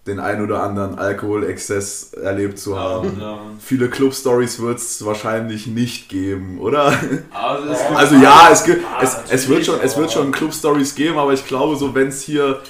den 0.06 0.20
ein 0.20 0.44
oder 0.44 0.64
anderen 0.64 1.00
Alkoholexzess 1.00 2.14
erlebt 2.14 2.60
zu 2.60 2.78
haben. 2.78 3.18
Ja, 3.20 3.36
Mann. 3.38 3.58
Viele 3.60 3.90
Club-Stories 3.90 4.60
wird 4.62 4.80
es 4.80 5.06
wahrscheinlich 5.06 5.66
nicht 5.68 6.10
geben, 6.10 6.60
oder? 6.60 6.94
Also, 7.32 7.70
Ja. 7.70 7.96
Also 7.96 8.16
ja, 8.16 8.50
es, 8.52 8.64
gibt, 8.66 8.86
Ah, 8.86 9.00
es, 9.02 9.18
es, 9.30 9.48
wird 9.48 9.66
schon, 9.66 9.76
es 9.76 9.96
wird 9.96 10.08
natürlich, 10.08 10.14
schon 10.14 10.32
Club-Stories 10.34 10.96
geben, 10.96 11.18
aber 11.18 11.32
ich 11.32 11.48
glaube, 11.48 11.78
so 11.78 11.96
wenn 11.96 12.10
es 12.10 12.22
hier 12.22 12.62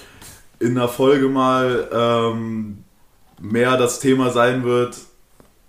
in 0.60 0.76
der 0.76 0.88
Folge 0.88 1.28
mal 1.28 1.90
ähm, 1.92 2.83
mehr 3.44 3.78
das 3.78 4.00
Thema 4.00 4.32
sein 4.32 4.64
wird, 4.64 4.96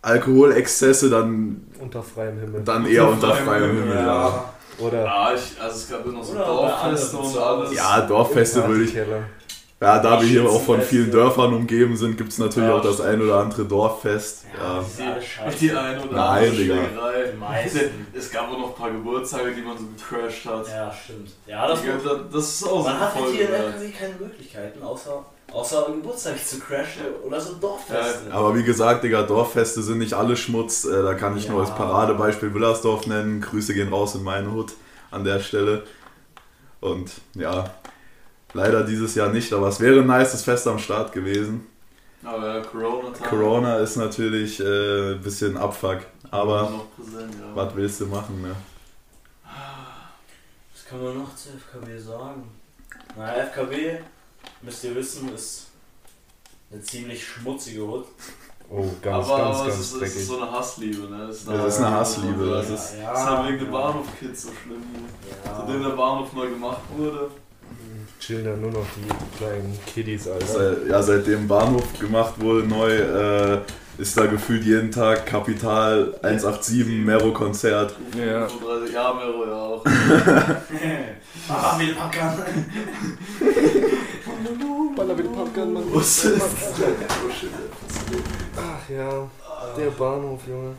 Alkoholexzesse, 0.02 1.08
dann, 1.10 1.66
Unter 1.80 2.02
freiem 2.02 2.38
Himmel. 2.38 2.62
dann 2.64 2.86
eher 2.86 3.08
unter 3.08 3.32
freiem 3.34 3.44
freiem 3.46 3.62
Himmel, 3.64 3.82
Himmel. 3.82 3.96
Ja, 4.06 4.54
Oder 4.78 5.04
Ja, 5.04 5.32
ich, 5.34 5.60
also 5.60 5.76
es 5.76 5.88
gab 5.90 6.04
immer 6.04 6.14
noch 6.18 6.24
so 6.24 6.34
Dorffeste 6.34 7.16
und 7.16 7.38
alles. 7.38 7.74
Ja 7.74 8.00
Dorffeste 8.02 8.66
würde 8.68 8.84
ich. 8.84 8.94
Ja, 9.80 9.98
da 9.98 10.20
wir 10.20 10.26
hier 10.28 10.48
auch 10.48 10.62
von 10.62 10.80
vielen 10.80 11.10
Dörfern 11.10 11.52
umgeben 11.52 11.96
sind, 11.96 12.16
gibt 12.16 12.32
es 12.32 12.38
natürlich 12.38 12.68
Ja, 12.68 12.76
auch 12.76 12.80
das 12.82 13.00
ein 13.00 13.20
oder 13.20 13.38
andere 13.40 13.64
Dorffest. 13.64 14.44
Ja, 14.56 14.80
Ja. 15.04 15.50
die 15.60 15.70
eine 15.72 16.02
oder 16.02 16.12
Nein, 16.12 16.44
andere 16.44 16.50
Digga. 16.56 16.74
Es 18.16 18.30
gab 18.30 18.50
auch 18.50 18.58
noch 18.58 18.68
ein 18.68 18.74
paar 18.74 18.90
Geburtstage, 18.90 19.52
die 19.52 19.62
man 19.62 19.76
so 19.76 19.84
gecrashed 19.96 20.46
hat. 20.46 20.68
Ja, 20.68 20.92
stimmt. 20.92 21.30
Ja, 21.46 21.66
das 21.68 21.80
Digga, 21.82 21.94
da- 22.04 22.20
das 22.32 22.44
ist 22.48 22.64
auch 22.66 22.82
so 22.82 22.88
Man 22.88 23.00
hat 23.00 23.14
halt 23.14 23.24
hier 23.32 23.48
in. 23.48 23.54
NRW 23.54 23.90
keine 23.90 24.14
Möglichkeiten, 24.20 24.82
außer, 24.82 25.24
außer 25.54 25.86
Geburtstag 25.86 26.44
zu 26.44 26.58
crashen 26.58 27.06
oder 27.24 27.40
so 27.40 27.54
Dorffeste. 27.54 28.32
Aber 28.32 28.54
wie 28.56 28.64
gesagt, 28.64 29.04
Digga, 29.04 29.22
Dorffeste 29.22 29.82
sind 29.82 29.98
nicht 29.98 30.14
alle 30.14 30.36
Schmutz. 30.36 30.84
Äh, 30.84 31.02
Da 31.02 31.14
kann 31.14 31.36
ich 31.36 31.48
nur 31.48 31.62
Ja. 31.62 31.68
als 31.68 31.76
Paradebeispiel 31.76 32.52
Willersdorf 32.54 33.06
nennen. 33.06 33.40
Grüße 33.40 33.72
gehen 33.74 33.88
raus 33.92 34.14
in 34.14 34.22
meine 34.24 34.50
Hut 34.50 34.72
an 35.10 35.24
der 35.24 35.40
Stelle. 35.40 35.84
Und 36.80 37.10
ja, 37.34 37.70
leider 38.52 38.82
dieses 38.84 39.14
Jahr 39.14 39.30
nicht, 39.30 39.52
aber 39.52 39.68
es 39.68 39.80
wäre 39.80 40.00
ein 40.00 40.06
nices 40.06 40.42
Fest 40.42 40.66
am 40.66 40.78
Start 40.78 41.12
gewesen. 41.12 41.66
Aber 42.24 42.56
ja, 42.56 42.60
Corona-Time. 42.62 43.28
Corona 43.28 43.76
ist 43.78 43.96
natürlich 43.96 44.58
äh, 44.60 45.12
ein 45.12 45.20
bisschen 45.22 45.56
Abfuck, 45.58 45.98
aber 46.30 46.72
präsent, 46.96 47.34
ja. 47.38 47.54
was 47.54 47.74
willst 47.76 48.00
du 48.00 48.06
machen, 48.06 48.40
ne? 48.42 48.54
Was 50.74 50.84
kann 50.88 51.02
man 51.02 51.18
noch 51.18 51.34
zu 51.36 51.50
FKW 51.50 51.98
sagen? 51.98 52.50
Na, 53.16 53.32
FKW, 53.34 53.98
müsst 54.64 54.84
ihr 54.84 54.94
wissen, 54.94 55.32
ist 55.34 55.66
eine 56.72 56.82
ziemlich 56.82 57.24
schmutzige 57.26 57.82
Hut. 57.86 58.06
Oh, 58.70 58.86
ganz, 59.02 59.28
aber 59.28 59.38
ganz, 59.38 59.56
aber 59.58 59.68
ganz 59.68 59.74
es, 59.78 59.80
ist, 59.86 59.92
es 59.92 59.98
dreckig. 60.00 60.16
ist 60.16 60.26
so 60.26 60.40
eine 60.40 60.50
Hassliebe, 60.50 61.08
ne? 61.08 61.24
Es 61.24 61.44
Das 61.44 61.74
ist 61.74 61.80
eine 61.82 61.96
Hassliebe, 61.96 62.46
das 62.46 62.70
ist- 62.70 62.72
ist, 62.72 62.94
Ja, 63.02 63.12
das 63.12 63.20
ist 63.22 63.26
halt 63.28 63.46
wegen 63.48 63.58
ja. 63.58 63.64
dem 63.64 63.70
Bahnhof-Kids 63.72 64.42
so 64.42 64.48
schlimm. 64.62 64.82
Ja. 65.44 65.56
Seitdem 65.58 65.82
der 65.82 65.90
Bahnhof 65.90 66.32
neu 66.32 66.48
gemacht 66.48 66.80
wurde. 66.96 67.30
Chillen 68.20 68.44
da 68.46 68.56
nur 68.56 68.70
noch 68.70 68.86
die 68.96 69.36
kleinen 69.36 69.78
Kiddies, 69.86 70.26
Alter. 70.28 70.46
Seit, 70.46 70.86
ja, 70.88 71.02
seitdem 71.02 71.46
Bahnhof 71.46 71.98
gemacht 71.98 72.34
wurde 72.40 72.66
neu, 72.66 72.90
äh, 72.90 73.60
ist 73.98 74.16
da 74.16 74.26
gefühlt 74.26 74.64
jeden 74.64 74.90
Tag 74.90 75.26
Kapital 75.26 76.14
187 76.22 77.04
Mero-Konzert. 77.04 77.94
Ja. 78.16 78.48
35 78.48 78.94
Jahre 78.94 79.16
Mero 79.16 79.44
ja 79.46 79.52
auch. 79.54 79.84
ah, 81.48 81.78
will 81.78 81.94
packern. 81.94 82.42
Baller 84.96 85.14
mit 85.14 85.32
Pumpgun, 85.32 85.72
Mann. 85.72 85.84
Was 85.92 86.24
ist 86.24 86.42
Ach 88.56 88.88
ja, 88.90 89.28
der 89.76 89.90
Bahnhof, 89.90 90.40
Junge. 90.46 90.74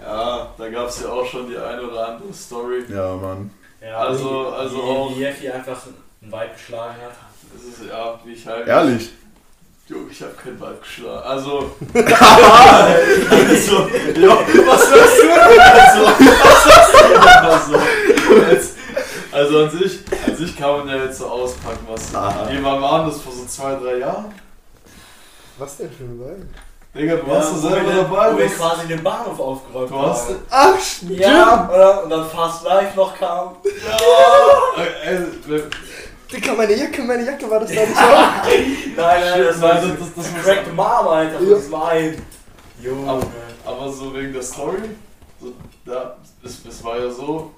Ja, 0.00 0.48
da 0.58 0.68
gab 0.68 0.88
es 0.88 1.02
ja 1.02 1.08
auch 1.08 1.24
schon 1.26 1.48
die 1.48 1.56
eine 1.56 1.82
oder 1.82 2.08
andere 2.08 2.32
Story. 2.32 2.84
Ja, 2.88 3.14
Mann. 3.16 3.50
Ja, 3.80 3.98
Also- 3.98 4.28
wie, 4.50 4.54
also 4.56 4.76
wie, 4.76 4.80
auch- 4.80 5.10
Wie 5.16 5.20
Jeffy 5.20 5.48
einfach 5.50 5.80
einen 5.86 6.32
Vibe 6.32 6.50
geschlagen 6.52 6.94
hat. 7.02 7.12
Das 7.54 7.62
ist 7.62 7.90
ja, 7.90 8.18
wie 8.24 8.32
ich 8.32 8.46
halt. 8.46 8.66
Ehrlich. 8.66 9.10
Junge, 9.86 10.10
ich 10.10 10.22
hab 10.22 10.36
kein 10.42 10.58
Weib 10.60 10.80
geschlagen. 10.82 11.22
Also. 11.24 11.70
also, 11.94 12.04
ja, 14.16 14.38
was 14.66 14.90
sagst 14.90 15.18
du 15.18 15.26
denn 15.26 15.60
also, 15.60 16.04
Was 16.06 16.64
sagst 16.64 16.94
du 16.94 16.98
denn 17.08 17.20
also, 17.44 17.74
jetzt, 18.50 18.73
also 19.34 19.64
an 19.64 19.70
sich, 19.70 20.00
an 20.26 20.36
sich 20.36 20.56
kann 20.56 20.70
man 20.78 20.88
ja 20.88 21.04
jetzt 21.04 21.18
so 21.18 21.26
auspacken, 21.26 21.86
was. 21.88 22.14
Aha. 22.14 22.48
Wie 22.50 22.62
wann 22.62 22.80
waren 22.80 23.06
das 23.10 23.20
vor 23.20 23.32
so 23.32 23.44
zwei, 23.46 23.74
drei 23.74 23.98
Jahren? 23.98 24.32
Was 25.58 25.76
denn 25.76 25.90
für 25.90 26.04
ein 26.04 26.20
Wein? 26.20 26.54
Digga, 26.96 27.16
du 27.16 27.26
warst 27.26 27.48
Ja, 27.50 27.56
doch 27.56 27.62
wo 27.64 27.68
selber 27.68 27.86
wir, 27.92 28.02
dabei. 28.02 28.32
Wo 28.34 28.38
wir 28.38 28.46
quasi 28.48 28.86
den 28.86 29.02
Bahnhof 29.02 29.40
aufgeräumt 29.40 29.90
Du 29.90 30.00
hast. 30.00 30.28
haben. 30.28 30.38
Ach, 30.50 30.78
stimmt. 30.80 31.18
Ja, 31.18 31.68
oder? 31.72 32.04
Und 32.04 32.10
dann 32.10 32.28
Fast 32.30 32.64
Life 32.64 32.96
noch 32.96 33.18
kam. 33.18 33.56
Ja! 33.64 35.20
Digga, 36.32 36.54
meine 36.54 36.74
Jacke, 36.74 37.02
meine 37.02 37.24
Jacke 37.24 37.50
war 37.50 37.60
das 37.60 37.68
da 37.72 37.80
nicht 37.80 37.96
auch? 37.96 38.02
Nein, 38.96 39.20
nein, 39.20 39.44
das 39.44 39.60
war 39.60 39.80
so 39.80 39.88
das- 39.88 39.98
das- 40.16 40.32
das 40.32 40.42
Cracked 40.44 40.74
Mom, 40.74 40.86
Alter, 41.08 41.38
von 41.38 41.48
Ja. 41.50 41.56
diesem 41.56 41.74
einen. 41.74 42.26
Junge. 42.80 43.10
Aber, 43.10 43.22
aber 43.66 43.92
so 43.92 44.14
wegen 44.14 44.32
der 44.32 44.42
Story, 44.42 44.78
so, 45.40 45.52
da, 45.84 46.16
es, 46.44 46.58
es 46.68 46.82
war 46.84 46.98
ja 46.98 47.10
so, 47.10 47.50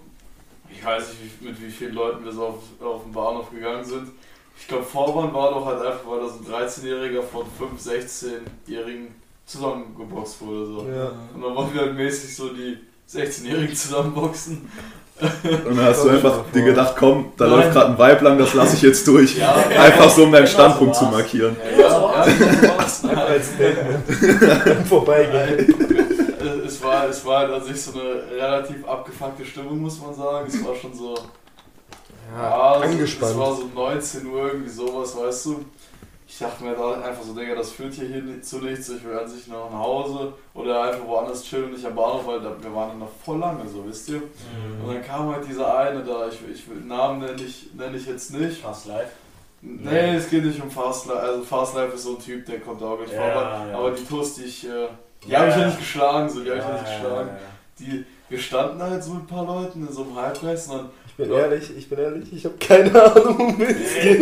ich 0.71 0.85
weiß 0.85 1.09
nicht, 1.23 1.43
mit 1.43 1.61
wie 1.61 1.71
vielen 1.71 1.95
Leuten 1.95 2.25
wir 2.25 2.33
so 2.33 2.47
auf, 2.47 2.59
auf 2.81 3.03
den 3.05 3.13
Bahnhof 3.13 3.51
gegangen 3.51 3.85
sind. 3.85 4.09
Ich 4.59 4.67
glaube, 4.69 4.85
Vorwand 4.85 5.35
war 5.35 5.51
doch 5.51 5.67
halt 5.67 5.81
einfach, 5.81 6.07
weil 6.07 6.21
da 6.21 6.29
so 6.29 6.39
ein 6.39 6.67
13-Jähriger 6.67 7.23
von 7.23 7.45
5, 7.59 7.81
16-Jährigen 7.81 9.15
zusammengeboxt 9.45 10.41
wurde. 10.41 10.67
So. 10.67 10.87
Ja. 10.89 11.13
Und 11.35 11.43
dann 11.43 11.55
wollten 11.55 11.75
wir 11.75 11.83
halt 11.83 11.95
mäßig 11.95 12.35
so 12.35 12.49
die 12.49 12.79
16-Jährigen 13.11 13.75
zusammenboxen. 13.75 14.69
Und 15.19 15.77
dann 15.77 15.87
hast 15.87 16.05
du 16.05 16.11
einfach 16.11 16.45
dir 16.53 16.63
gedacht, 16.63 16.95
komm, 16.99 17.33
da 17.39 17.47
Nein. 17.47 17.57
läuft 17.57 17.73
gerade 17.73 17.87
ein 17.93 17.99
Weib 17.99 18.21
lang, 18.21 18.39
das 18.39 18.53
lasse 18.53 18.77
ich 18.77 18.83
jetzt 18.83 19.07
durch. 19.07 19.39
Ja, 19.39 19.55
Einfach 19.55 20.11
so, 20.11 20.25
um 20.25 20.33
deinen 20.33 20.47
Standpunkt 20.47 20.95
so 20.95 21.07
zu 21.07 21.11
markieren. 21.11 21.57
Ja, 21.79 21.89
ja, 21.89 22.27
ja. 23.59 24.75
Vorbeigehen. 24.85 25.96
Es 27.09 27.25
war, 27.25 27.39
halt 27.41 27.53
an 27.53 27.63
sich 27.65 27.81
so 27.81 27.99
eine 27.99 28.31
relativ 28.31 28.87
abgefuckte 28.87 29.45
Stimmung, 29.45 29.81
muss 29.81 30.01
man 30.01 30.15
sagen. 30.15 30.47
Es 30.49 30.65
war 30.65 30.75
schon 30.75 30.95
so. 30.95 31.15
Ja, 32.37 32.77
es- 32.77 32.83
angespannt. 32.91 33.33
Es 33.33 33.39
war 33.39 33.55
so 33.55 33.69
19 33.75 34.27
Uhr, 34.27 34.47
irgendwie 34.49 34.69
sowas, 34.71 35.17
weißt 35.17 35.47
du. 35.47 35.65
Ich 36.29 36.39
dachte 36.39 36.65
mir 36.65 36.75
da 36.75 37.01
einfach 37.01 37.23
so, 37.23 37.33
Digga, 37.35 37.55
das 37.55 37.71
führt 37.71 37.95
hier, 37.95 38.09
hier 38.09 38.21
nicht 38.23 38.45
zu 38.45 38.59
nichts. 38.59 38.89
Ich 38.89 39.03
will 39.05 39.17
an 39.17 39.29
sich 39.29 39.47
noch 39.47 39.71
nach 39.71 39.79
Hause 39.79 40.33
oder 40.55 40.83
einfach 40.83 41.07
woanders 41.07 41.45
chillen 41.45 41.67
und 41.67 41.73
nicht 41.75 41.87
am 41.87 41.95
Bahnhof, 41.95 42.27
weil 42.27 42.43
wir 42.43 42.75
waren 42.75 42.89
ja 42.91 42.95
noch 42.97 43.11
voll 43.25 43.39
lange, 43.39 43.67
so 43.69 43.87
wisst 43.87 44.09
ihr. 44.09 44.17
Und 44.85 44.93
dann 44.93 45.03
kam 45.05 45.33
halt 45.33 45.47
dieser 45.49 45.79
eine 45.79 46.03
da, 46.03 46.27
ich, 46.29 46.39
ich 46.53 46.69
will 46.69 46.81
Namen 46.81 47.21
nenne 47.21 47.41
ich, 47.41 47.71
nenn 47.75 47.95
ich 47.95 48.07
jetzt 48.07 48.33
nicht. 48.33 48.61
Fast 48.61 48.87
Life. 48.87 49.13
Nee, 49.63 50.15
es 50.17 50.29
geht 50.31 50.45
nicht 50.45 50.63
um 50.63 50.71
Fast 50.71 51.07
Life. 51.07 51.21
Also 51.21 51.43
Fast 51.43 51.75
Life 51.75 51.95
ist 51.95 52.03
so 52.05 52.17
ein 52.17 52.23
Typ, 52.23 52.47
der 52.47 52.61
kommt 52.61 52.83
auch 52.83 52.97
gleich 52.99 53.13
Ja, 53.13 53.19
vorbei. 53.33 53.69
ja. 53.71 53.79
Aber 53.79 53.91
die 53.91 54.05
Toast, 54.05 54.37
die 54.39 54.45
ich. 54.45 54.65
Äh, 54.69 54.89
die 55.25 55.31
Ja, 55.31 55.41
habe 55.41 55.51
ich 55.51 55.57
ja 55.57 55.67
nicht 55.67 55.79
geschlagen, 55.79 56.29
so, 56.29 56.43
die 56.45 56.51
habe 56.51 56.59
ich 56.61 56.65
ja 56.67 56.73
nicht 56.73 56.85
geschlagen. 56.85 57.29
ja, 57.29 57.35
ja. 57.35 57.41
Die, 57.79 58.05
wir 58.29 58.39
standen 58.39 58.83
halt 58.83 59.03
so 59.03 59.15
mit 59.15 59.23
ein 59.25 59.27
paar 59.27 59.45
Leuten 59.47 59.87
in 59.87 59.93
so 59.93 60.03
einem 60.03 60.15
Halbkreis 60.17 60.67
und 60.69 60.77
dann, 60.79 60.91
Ich 61.09 61.15
bin 61.17 61.31
ehrlich, 61.31 61.77
ich 61.77 61.89
bin 61.89 61.99
ehrlich, 61.99 62.33
ich 62.33 62.45
habe 62.45 62.57
keine 62.59 63.03
Ahnung, 63.15 63.37
um 63.41 63.59
wen 63.59 63.69
es 63.77 63.95
geht. 63.95 64.21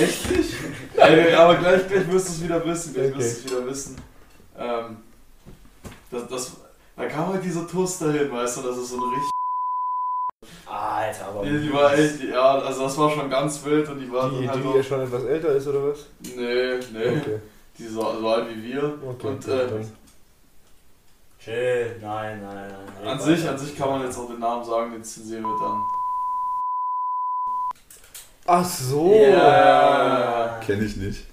echt 0.00 0.30
nicht? 0.30 0.54
Ey, 0.96 1.34
aber 1.34 1.56
gleich, 1.56 1.86
gleich 1.88 2.10
wirst 2.10 2.28
du 2.28 2.32
es 2.32 2.42
wieder 2.44 2.64
wissen, 2.66 2.94
gleich 2.94 3.08
Okay. 3.12 3.18
wirst 3.18 3.44
du 3.44 3.46
es 3.46 3.52
wieder 3.52 3.66
wissen. 3.66 3.96
Ähm, 4.58 4.96
das, 6.10 6.28
das, 6.28 6.52
da 6.96 7.06
kam 7.06 7.32
halt 7.32 7.44
dieser 7.44 7.66
Toast 7.66 8.02
dahin, 8.02 8.30
weißt 8.30 8.58
du, 8.58 8.62
das 8.62 8.76
ist 8.78 8.88
so 8.90 8.96
eine 8.96 9.06
richtig. 9.16 9.31
Alter, 10.82 11.26
aber. 11.26 11.44
Die, 11.44 11.60
die 11.60 11.72
war 11.72 11.94
echt, 11.94 12.22
ja, 12.24 12.58
also 12.58 12.82
das 12.84 12.98
war 12.98 13.10
schon 13.10 13.30
ganz 13.30 13.64
wild 13.64 13.88
und 13.88 14.00
die 14.00 14.12
war 14.12 14.28
Die, 14.30 14.46
dann 14.46 14.48
halt 14.54 14.64
die 14.64 14.68
auch, 14.68 14.76
ja 14.76 14.82
schon 14.82 15.00
etwas 15.00 15.24
älter 15.24 15.48
ist, 15.50 15.66
oder 15.68 15.88
was? 15.88 16.06
Nee, 16.20 16.78
nee, 16.92 17.18
Okay, 17.20 17.40
die 17.78 17.86
so, 17.86 18.00
so 18.20 18.28
alt 18.28 18.46
wie 18.48 18.62
wir. 18.62 18.98
okay. 19.08 19.26
Und 19.26 19.48
äh, 19.48 19.66
dann. 19.68 19.92
Chill, 21.38 21.96
nein, 22.00 22.40
nein, 22.42 22.72
nein. 23.02 23.08
an 23.08 23.20
sich, 23.20 23.48
an 23.48 23.58
sich 23.58 23.76
kann 23.76 23.90
man 23.90 24.02
jetzt 24.02 24.16
auch 24.16 24.28
den 24.28 24.38
Namen 24.38 24.64
sagen, 24.64 24.92
den 24.92 25.02
zensieren 25.02 25.42
wir 25.42 25.58
dann. 25.60 25.78
Ach 28.46 28.64
so. 28.64 29.14
Ja. 29.14 30.60
Kenne 30.64 30.84
ich 30.84 30.96
nicht. 30.96 31.26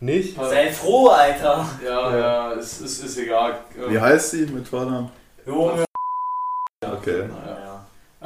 Nicht? 0.00 0.36
Sei 0.36 0.70
froh, 0.72 1.08
Alter. 1.08 1.66
Ja, 1.84 2.16
ja, 2.16 2.50
ist, 2.52 2.80
ist, 2.80 3.04
ist 3.04 3.18
egal. 3.18 3.58
Wie 3.88 3.98
heißt 3.98 4.30
sie 4.32 4.46
mit 4.46 4.68
Vornamen? 4.68 5.10
Junge. 5.46 5.84
Okay. 6.84 7.24
Naja. 7.28 7.65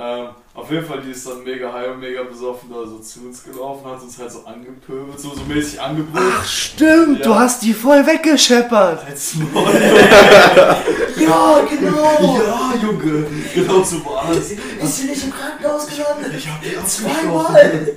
Ähm, 0.02 0.28
auf 0.54 0.70
jeden 0.70 0.86
Fall, 0.86 1.00
die 1.02 1.10
ist 1.10 1.26
dann 1.26 1.44
mega 1.44 1.70
high 1.70 1.90
und 1.90 2.00
mega 2.00 2.22
besoffen 2.22 2.70
da 2.70 2.86
so 2.86 2.98
zu 3.00 3.20
uns 3.20 3.44
gelaufen, 3.44 3.84
hat 3.90 4.00
uns 4.00 4.18
halt 4.18 4.32
so 4.32 4.44
angepöbelt, 4.46 5.20
so, 5.20 5.34
so 5.34 5.42
mäßig 5.46 5.78
angebrüllt. 5.80 6.24
Ach 6.38 6.44
stimmt, 6.46 7.18
Ja. 7.18 7.24
du 7.26 7.34
hast 7.34 7.62
die 7.62 7.74
voll 7.74 8.06
weggescheppert. 8.06 9.04
Als 9.06 9.34
Maul. 9.34 9.66
Ja, 11.20 11.60
genau. 11.68 12.34
ja, 12.38 12.74
Junge, 12.82 13.26
genau 13.54 13.82
so 13.82 14.02
war 14.06 14.30
es. 14.30 14.52
Ist 14.52 14.96
sie 14.96 15.06
nicht 15.08 15.24
im 15.24 15.32
Krankenhaus 15.32 15.86
gelandet? 15.86 16.32
Ich 16.38 16.48
hab 16.48 16.62
die 16.62 16.82
Zweimal. 16.86 17.88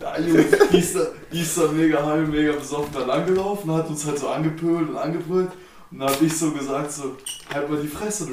Ja, 0.00 0.18
Junge, 0.20 0.44
die 0.72 0.78
ist, 0.78 0.96
da, 0.96 1.00
die 1.30 1.40
ist 1.42 1.58
da 1.58 1.68
mega 1.70 2.04
high 2.04 2.20
und 2.20 2.30
mega 2.30 2.52
besoffen 2.52 2.88
da 2.94 3.00
langgelaufen, 3.04 3.70
hat 3.74 3.88
uns 3.90 4.06
halt 4.06 4.18
so 4.18 4.28
angepöbelt 4.28 4.88
und 4.90 4.96
angebrüllt. 4.96 5.50
Und 5.90 5.98
dann 5.98 6.08
hab 6.08 6.22
ich 6.22 6.34
so 6.36 6.50
gesagt, 6.52 6.90
so, 6.92 7.16
halt 7.52 7.68
mal 7.68 7.80
die 7.80 7.88
Fresse, 7.88 8.26
du 8.26 8.32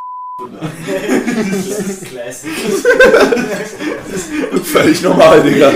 Das 0.49 1.79
ist 1.79 2.05
Classic. 2.05 2.51
Völlig 4.63 5.01
normal, 5.01 5.41
Digga. 5.43 5.71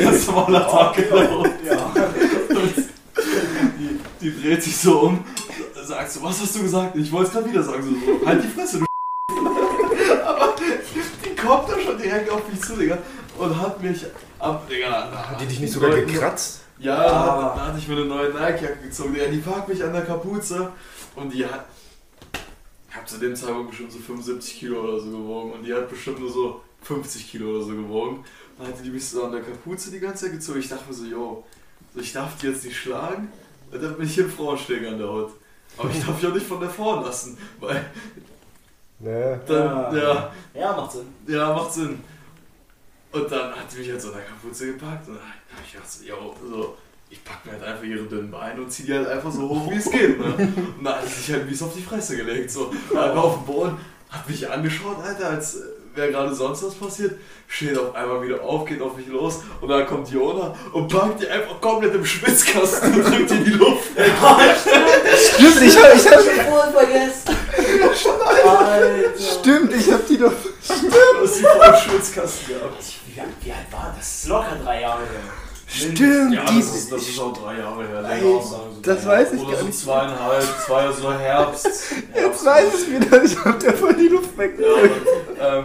Ganz 0.00 0.26
normaler 0.26 0.68
Tag, 0.68 0.96
genau. 0.96 1.44
Ja. 1.64 1.92
Die, 3.78 4.00
die 4.20 4.42
dreht 4.42 4.62
sich 4.62 4.76
so 4.76 5.00
um, 5.00 5.24
sagt 5.84 6.10
so, 6.12 6.22
was 6.22 6.40
hast 6.40 6.56
du 6.56 6.62
gesagt? 6.62 6.96
Ich 6.96 7.10
wollte 7.12 7.28
es 7.28 7.32
gerade 7.34 7.50
wieder 7.50 7.62
sagen, 7.62 7.82
so, 7.82 7.90
so, 8.20 8.26
halt 8.26 8.42
die 8.42 8.48
Fresse, 8.48 8.78
du 8.80 8.84
Aber 10.26 10.54
die 11.24 11.36
kommt 11.36 11.68
da 11.70 11.78
schon 11.80 11.98
direkt 11.98 12.30
auf 12.30 12.42
mich 12.48 12.60
zu, 12.60 12.74
Digga, 12.76 12.98
und 13.38 13.60
hat 13.60 13.82
mich 13.82 14.04
ab, 14.38 14.68
Digga, 14.68 15.10
Hat 15.30 15.40
die 15.40 15.46
dich 15.46 15.60
nicht 15.60 15.72
sogar 15.72 15.90
gekratzt? 15.90 16.60
Ja, 16.78 16.94
Ah. 16.96 17.54
da, 17.54 17.54
da 17.60 17.66
hatte 17.68 17.78
ich 17.78 17.88
mir 17.88 17.96
eine 17.96 18.04
neue 18.06 18.28
Nike-Jacke 18.30 18.78
gezogen, 18.84 19.14
Digga, 19.14 19.26
die 19.26 19.38
packt 19.38 19.68
mich 19.68 19.82
an 19.82 19.92
der 19.92 20.02
Kapuze 20.02 20.72
und 21.14 21.32
die 21.32 21.44
hat, 21.46 21.66
ich 22.96 23.00
hab 23.02 23.08
zu 23.08 23.18
dem 23.18 23.36
Zeitpunkt 23.36 23.68
bestimmt 23.70 23.92
so 23.92 23.98
75 23.98 24.58
Kilo 24.58 24.80
oder 24.80 24.98
so 24.98 25.10
gewogen 25.10 25.52
und 25.52 25.62
die 25.64 25.74
hat 25.74 25.88
bestimmt 25.90 26.18
nur 26.20 26.30
so 26.32 26.62
50 26.82 27.30
Kilo 27.30 27.50
oder 27.56 27.62
so 27.64 27.70
gewogen. 27.72 28.24
Dann 28.56 28.68
hatte 28.68 28.82
die 28.82 28.88
mich 28.90 29.04
so 29.06 29.24
an 29.24 29.32
der 29.32 29.42
Kapuze 29.42 29.90
die 29.90 30.00
ganze 30.00 30.24
Zeit 30.24 30.32
gezogen. 30.34 30.60
Ich 30.60 30.68
dachte 30.68 30.84
mir 30.88 30.94
so, 30.94 31.04
yo, 31.04 31.44
so, 31.94 32.00
ich 32.00 32.12
darf 32.14 32.38
die 32.38 32.46
jetzt 32.46 32.64
nicht 32.64 32.76
schlagen, 32.76 33.30
dann 33.70 33.96
bin 33.96 34.06
ich 34.06 34.14
hier 34.14 34.28
Frauenschläger 34.28 34.90
an 34.92 34.98
der 34.98 35.08
Haut. 35.08 35.32
Aber 35.76 35.90
ich 35.90 35.98
darf 36.00 36.16
mich 36.16 36.26
auch 36.26 36.34
nicht 36.34 36.46
von 36.46 36.58
der 36.60 36.70
fahren 36.70 37.04
lassen, 37.04 37.36
weil 37.60 37.84
Naja. 38.98 39.36
dann, 39.46 39.94
ja, 39.96 40.32
Ja, 40.54 40.72
macht 40.74 40.92
Sinn. 40.92 41.06
ja, 41.26 41.52
macht 41.52 41.72
Sinn. 41.74 41.98
Und 43.12 43.30
dann 43.30 43.54
hat 43.54 43.70
sie 43.70 43.78
mich 43.80 43.90
halt 43.90 44.00
so 44.00 44.08
an 44.08 44.14
der 44.14 44.24
Kapuze 44.24 44.72
gepackt 44.72 45.06
und 45.08 45.16
dann 45.16 45.22
hab 45.24 45.64
ich 45.66 45.72
gedacht, 45.72 45.90
so, 45.90 46.02
yo, 46.04 46.34
so, 46.48 46.76
ich 47.10 47.22
pack 47.24 47.44
mir 47.44 47.52
halt 47.52 47.62
einfach 47.64 47.84
ihre 47.84 48.04
dünnen 48.04 48.30
Beine 48.30 48.60
und 48.60 48.70
zieh 48.72 48.84
die 48.84 48.94
halt 48.94 49.08
einfach 49.08 49.30
so 49.30 49.48
hoch, 49.48 49.70
wie 49.70 49.76
es 49.76 49.90
geht. 49.90 50.18
Ne? 50.18 50.52
Und 50.78 50.84
dann 50.84 50.96
hat 50.96 51.08
sie 51.08 51.14
sich 51.22 51.32
halt 51.34 51.48
wie 51.48 51.54
es 51.54 51.62
auf 51.62 51.74
die 51.74 51.82
Fresse 51.82 52.16
gelegt, 52.16 52.50
so, 52.50 52.70
einfach 52.90 53.22
auf 53.22 53.34
den 53.36 53.46
Boden, 53.46 53.78
hat 54.10 54.28
mich 54.28 54.48
angeschaut, 54.50 54.96
Alter, 55.04 55.30
als 55.30 55.58
wäre 55.94 56.10
gerade 56.10 56.34
sonst 56.34 56.62
was 56.62 56.74
passiert, 56.74 57.18
steht 57.48 57.78
auf 57.78 57.94
einmal 57.94 58.20
wieder 58.22 58.42
auf, 58.42 58.66
geht 58.66 58.82
auf 58.82 58.96
mich 58.96 59.06
los 59.06 59.40
und 59.62 59.68
dann 59.68 59.86
kommt 59.86 60.10
Jona 60.10 60.54
und 60.72 60.88
packt 60.88 61.22
die 61.22 61.28
einfach 61.28 61.58
komplett 61.60 61.94
im 61.94 62.04
Schwitzkasten 62.04 62.92
und 62.94 63.04
drückt 63.04 63.30
die 63.30 63.34
in 63.36 63.44
die 63.44 63.50
Luft. 63.52 63.88
Stimmt, 63.96 65.62
ich 65.62 65.76
hab, 65.76 65.94
ich 65.94 66.06
hab, 66.10 66.20
voll 66.20 66.72
vergessen. 66.72 67.36
Alter. 68.46 68.92
stimmt, 69.18 69.72
ich 69.74 69.90
hab 69.92 70.06
die 70.06 70.18
doch. 70.18 70.32
Du 70.68 71.22
hast 71.22 71.38
die 71.38 71.42
voll 71.42 71.66
im 71.66 71.90
Schwitzkasten 71.90 72.48
gehabt. 72.48 72.84
Wie, 73.06 73.20
alt- 73.20 73.28
wie 73.40 73.52
alt 73.52 73.72
war 73.72 73.94
das? 73.96 74.06
Das 74.06 74.18
ist 74.22 74.28
locker 74.28 74.56
drei 74.62 74.80
Jahre. 74.82 75.00
Stimmt, 75.76 76.34
Ja, 76.34 76.44
das 76.44 76.54
ist, 76.74 76.92
das 76.92 77.02
ist 77.08 77.18
auch 77.20 77.32
drei 77.32 77.58
Jahre 77.58 77.86
her. 77.86 78.04
Ey, 78.10 78.20
so 78.20 78.58
das 78.82 79.02
drei 79.04 79.10
weiß 79.10 79.32
Jahre. 79.32 79.36
ich 79.36 79.42
Oder 79.42 79.50
gar 79.52 79.60
so 79.60 79.66
nicht. 79.66 79.78
zweieinhalb, 79.78 80.44
zwei 80.66 80.92
so 80.92 81.12
Herbst. 81.12 81.66
jetzt 82.14 82.44
weiß 82.44 82.74
ich 82.74 82.90
wieder, 83.00 83.22
ich 83.24 83.44
hab 83.44 83.60
der 83.60 83.74
voll 83.74 83.94
die 83.94 84.08
Luft 84.08 84.36
weg. 84.38 84.54
Ja, 84.58 85.58
ähm, 85.58 85.64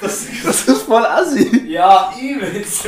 Das, 0.00 0.26
Das 0.44 0.68
ist 0.68 0.82
voll 0.82 1.04
assi. 1.04 1.64
Ja, 1.66 2.12
übelst. 2.20 2.84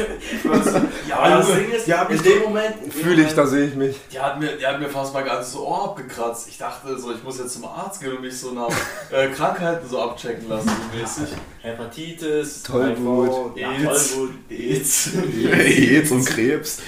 ja, 1.08 1.18
aber 1.18 1.36
das 1.38 1.46
Ding 1.54 1.70
ist, 1.70 1.86
Ja, 1.86 2.02
in 2.04 2.22
dem 2.22 2.42
Moment. 2.42 2.92
Fühle 2.92 3.24
ich, 3.24 3.32
da 3.34 3.46
sehe 3.46 3.66
ich 3.66 3.74
mich. 3.74 3.96
Die 4.12 4.20
hat, 4.20 4.38
mir, 4.38 4.56
die 4.56 4.66
hat 4.66 4.78
mir 4.78 4.88
fast 4.88 5.12
mal 5.12 5.22
ganz 5.24 5.52
so 5.52 5.66
Ohr 5.66 5.84
abgekratzt. 5.86 6.48
Ich 6.48 6.58
dachte 6.58 6.98
so, 6.98 7.12
ich 7.12 7.22
muss 7.22 7.38
jetzt 7.38 7.54
zum 7.54 7.64
Arzt 7.64 8.00
gehen 8.00 8.12
und 8.12 8.22
mich 8.22 8.38
so 8.38 8.52
nach 8.52 8.68
äh, 9.10 9.28
Krankheiten 9.28 9.88
so 9.88 10.00
abchecken 10.00 10.48
lassen, 10.48 10.68
so 10.68 10.98
mäßig. 10.98 11.36
Hepatitis, 11.62 12.62
Tollwut, 12.62 13.56
AIDS. 13.56 14.16
AIDS. 14.48 15.10
Jetzt 15.90 16.12
und 16.12 16.24
Krebs. 16.24 16.78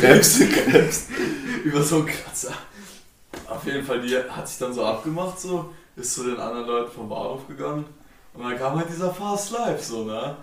Krebs, 0.00 0.38
Krebs. 0.40 1.06
Über 1.64 1.82
so 1.82 1.96
einen 1.96 2.06
Kratzer. 2.06 2.52
Auf 3.48 3.64
jeden 3.64 3.84
Fall, 3.84 4.00
die 4.02 4.16
hat 4.16 4.48
sich 4.48 4.58
dann 4.58 4.72
so 4.72 4.84
abgemacht, 4.84 5.40
so, 5.40 5.72
ist 5.96 6.14
zu 6.14 6.24
den 6.24 6.38
anderen 6.38 6.66
Leuten 6.66 6.92
vom 6.92 7.08
Bahnhof 7.08 7.46
gegangen. 7.48 7.84
Und 8.34 8.42
dann 8.42 8.58
kam 8.58 8.76
halt 8.76 8.88
dieser 8.88 9.12
Fast 9.12 9.52
Life, 9.52 9.82
so, 9.82 10.04
ne? 10.04 10.36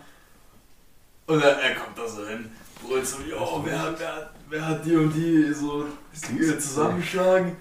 Und 1.27 1.41
er, 1.41 1.57
er 1.59 1.75
kommt 1.75 1.97
da 1.97 2.07
so 2.07 2.25
hin, 2.25 2.49
brüllt 2.85 3.05
so, 3.05 3.17
jo, 3.21 3.61
wer, 3.63 3.81
hat- 3.81 3.99
wer, 3.99 4.15
hat- 4.15 4.31
wer 4.49 4.67
hat 4.67 4.85
die 4.85 4.95
und 4.95 5.11
die 5.13 5.53
so 5.53 5.85
die 6.29 6.57
zusammengeschlagen? 6.57 7.55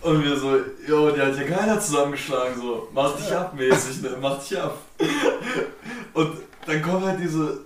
Und 0.00 0.22
wir 0.22 0.36
so, 0.36 0.56
jo, 0.86 1.10
die 1.10 1.20
hat 1.20 1.34
hier 1.34 1.46
keiner 1.48 1.80
zusammengeschlagen, 1.80 2.60
so, 2.60 2.88
mach 2.92 3.16
dich 3.16 3.32
ab 3.34 3.54
mäßig, 3.54 4.02
ne, 4.02 4.16
mach 4.20 4.38
dich 4.38 4.60
ab. 4.60 4.76
Und 6.12 6.36
dann 6.66 6.82
kommt 6.82 7.06
halt 7.06 7.20
diese, 7.20 7.60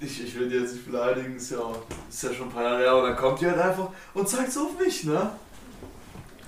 ich, 0.00 0.24
ich 0.24 0.38
will 0.38 0.48
die 0.50 0.56
jetzt 0.56 0.74
nicht 0.74 0.86
beleidigen, 0.90 1.36
ist 1.36 1.50
ja, 1.50 1.58
auch- 1.58 1.78
ist 2.10 2.22
ja 2.22 2.32
schon 2.34 2.48
ein 2.48 2.52
paar 2.52 2.62
Jahre 2.64 2.78
her, 2.78 2.90
aber 2.92 3.08
dann 3.08 3.16
kommt 3.16 3.40
die 3.40 3.46
halt 3.46 3.58
einfach 3.58 3.88
und 4.12 4.28
zeigt 4.28 4.52
so 4.52 4.66
auf 4.66 4.78
mich, 4.78 5.04
ne? 5.04 5.30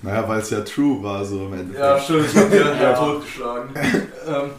Naja, 0.05 0.27
weil 0.27 0.39
es 0.39 0.49
ja 0.49 0.61
true 0.61 1.01
war, 1.03 1.25
so 1.25 1.45
im 1.45 1.53
Endeffekt. 1.53 1.79
Ja, 1.79 1.99
stimmt, 1.99 2.27
ich 2.31 2.35
hab 2.37 2.51
die 2.51 2.63
halt 2.63 2.81
Ja. 2.81 2.93
totgeschlagen. 2.93 3.69
ähm, 3.75 4.51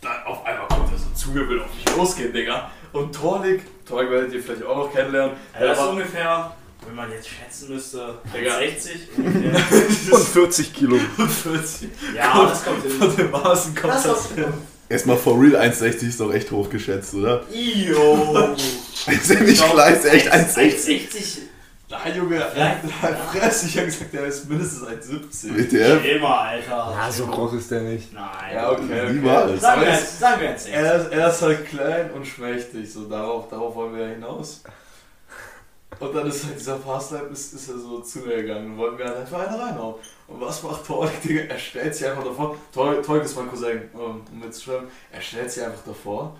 dann 0.00 0.12
auf 0.26 0.44
einmal 0.46 0.66
kommt 0.68 0.92
er 0.92 0.98
so 0.98 1.06
zu 1.14 1.30
mir, 1.30 1.48
will 1.48 1.60
auf 1.60 1.66
mich 1.74 1.96
losgehen, 1.96 2.32
Digga. 2.32 2.70
Und 2.92 3.14
Torlik, 3.14 3.62
Torlik 3.86 4.10
werdet 4.10 4.32
ihr 4.32 4.42
vielleicht 4.42 4.64
auch 4.64 4.76
noch 4.76 4.92
kennenlernen. 4.92 5.36
Ja, 5.54 5.66
das 5.66 5.78
ist 5.78 5.84
war- 5.84 5.90
ungefähr, 5.90 6.56
wenn 6.86 6.94
man 6.94 7.10
jetzt 7.10 7.28
schätzen 7.28 7.74
müsste, 7.74 8.14
Digga. 8.34 8.56
60 8.58 9.08
ungefähr. 9.16 9.54
Und 10.16 10.24
40 10.28 10.72
Kilo. 10.74 10.96
40. 11.44 11.88
Ja, 12.16 12.46
das 12.48 12.64
kommt 12.64 12.84
Von 12.86 13.08
hin. 13.08 13.16
den 13.16 13.30
Maßen 13.30 13.74
kommt 13.74 13.92
Das 13.94 14.02
das, 14.04 14.22
kommt 14.28 14.34
hin. 14.38 14.52
Erstmal 14.90 15.18
for 15.18 15.38
real 15.38 15.60
1,60 15.60 16.08
ist 16.08 16.18
doch 16.20 16.32
echt 16.32 16.50
hochgeschätzt, 16.50 17.12
oder? 17.14 17.42
Io. 17.52 18.54
Ist 18.54 19.30
ja 19.30 19.40
nicht 19.40 19.60
ist 19.62 20.04
echt 20.06 20.32
1,60. 20.32 20.56
1,60. 20.56 21.38
Nein, 21.90 22.14
Junge, 22.16 22.38
Vielleicht. 22.52 23.02
halt 23.02 23.18
fress. 23.18 23.62
Ich 23.64 23.78
hab 23.78 23.86
gesagt, 23.86 24.12
der 24.12 24.24
ist 24.26 24.46
mindestens 24.48 24.86
1,70. 24.86 25.56
WTF? 25.56 26.04
Immer, 26.04 26.38
Alter. 26.40 26.94
Ja, 26.94 27.10
so 27.10 27.26
groß 27.26 27.54
ist 27.54 27.70
der 27.70 27.80
nicht. 27.80 28.12
Nein. 28.12 28.54
Ja, 28.54 28.70
okay. 28.72 28.82
okay. 28.82 29.12
Niemals. 29.14 29.60
Sagen 29.62 29.80
wir 29.80 29.88
es- 29.88 30.00
jetzt, 30.00 30.18
sagen 30.18 30.40
wir 30.42 30.48
jetzt 30.50 30.64
60. 30.64 30.74
Er 30.84 30.94
ist, 30.96 31.12
er 31.12 31.28
ist 31.30 31.42
halt 31.42 31.66
klein 31.66 32.10
und 32.10 32.26
schmächtig, 32.26 32.92
so 32.92 33.04
darauf, 33.08 33.48
darauf 33.48 33.74
wollen 33.74 33.94
wir 33.96 34.02
ja 34.06 34.12
hinaus. 34.14 34.62
Und 35.98 36.14
dann 36.14 36.26
ist 36.28 36.44
halt 36.44 36.60
dieser 36.60 36.76
Fastlife, 36.78 37.24
ist, 37.32 37.54
ist 37.54 37.68
er 37.70 37.78
so 37.78 38.00
zu 38.00 38.18
mir 38.20 38.42
gegangen 38.42 38.72
und 38.72 38.76
wollten 38.78 38.96
mir 38.98 39.04
halt 39.06 39.16
einfach 39.16 39.48
eine 39.48 39.58
reinhauen. 39.58 39.94
Und 40.28 40.40
was 40.42 40.62
macht 40.62 40.86
Torlik, 40.86 41.22
Digga? 41.22 41.40
Er 41.44 41.58
stellt 41.58 41.94
sich 41.94 42.06
einfach 42.06 42.22
davor. 42.24 42.54
Torlik 42.72 43.24
ist 43.24 43.34
mein 43.36 43.48
Cousin, 43.48 43.80
um 43.94 44.20
um 44.30 44.38
mitzuschreiben. 44.38 44.86
Er 45.10 45.20
stellt 45.22 45.50
sich 45.50 45.64
einfach 45.64 45.82
davor. 45.86 46.36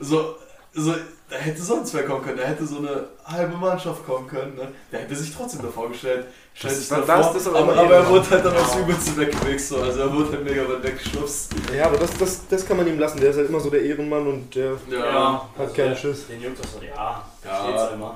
So, 0.00 0.34
so, 0.74 0.94
da 1.28 1.36
hätte 1.36 1.62
sonst 1.62 1.94
wer 1.94 2.04
kommen 2.04 2.24
können. 2.24 2.38
Da 2.38 2.44
hätte 2.44 2.66
so 2.66 2.78
eine 2.78 3.04
halbe 3.24 3.56
Mannschaft 3.56 4.04
kommen 4.04 4.26
können. 4.26 4.56
Ne? 4.56 4.68
Der 4.92 5.00
hätte 5.00 5.14
sich 5.14 5.34
trotzdem 5.34 5.62
davor 5.62 5.88
gestellt. 5.88 6.26
Stellt 6.54 6.72
Das- 6.72 6.80
sich 6.80 6.88
das- 6.88 7.06
davor. 7.06 7.32
das 7.32 7.42
ist 7.42 7.48
aber 7.48 7.58
aber, 7.60 7.76
aber 7.76 7.94
er 7.94 8.08
wurde 8.08 8.30
halt 8.30 8.44
dann 8.44 8.56
aufs 8.56 8.74
Ja. 8.74 8.80
Übelste 8.80 9.16
weggewichst. 9.16 9.68
So. 9.68 9.76
Also 9.80 10.00
er 10.00 10.12
wurde 10.12 10.32
halt 10.32 10.44
mega 10.44 10.62
weit 10.68 10.82
weggeschubst. 10.82 11.50
Ja, 11.76 11.86
aber 11.86 11.98
das, 11.98 12.10
das, 12.18 12.40
das 12.48 12.66
kann 12.66 12.76
man 12.76 12.86
ihm 12.88 12.98
lassen. 12.98 13.20
Der 13.20 13.30
ist 13.30 13.36
halt 13.36 13.48
immer 13.48 13.60
so 13.60 13.70
der 13.70 13.82
Ehrenmann 13.82 14.26
und 14.26 14.54
der 14.54 14.72
Ja, 14.90 15.48
hat 15.58 15.74
keinen 15.74 15.90
der- 15.90 15.96
Schiss. 15.96 16.26
Den 16.26 16.42
juckt 16.42 16.62
das 16.64 16.72
so, 16.72 16.80
ja. 16.82 16.94
Ja. 16.94 17.24
Versteht's 17.42 17.94
immer. 17.94 18.14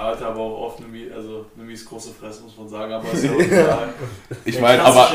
Er 0.00 0.06
hatte 0.06 0.26
aber 0.26 0.40
auch 0.40 0.66
oft 0.66 0.78
eine, 0.78 0.88
mies, 0.88 1.12
also 1.14 1.44
eine 1.54 1.64
mies 1.66 1.84
große 1.84 2.10
Fresse, 2.18 2.42
muss 2.44 2.56
man 2.56 2.68
sagen, 2.70 2.90
aber 2.90 3.12
ist 3.12 3.22
ja 3.24 3.32
auch. 3.32 3.80
Ich 4.46 4.58
meine, 4.58 4.82
aber, 4.82 5.10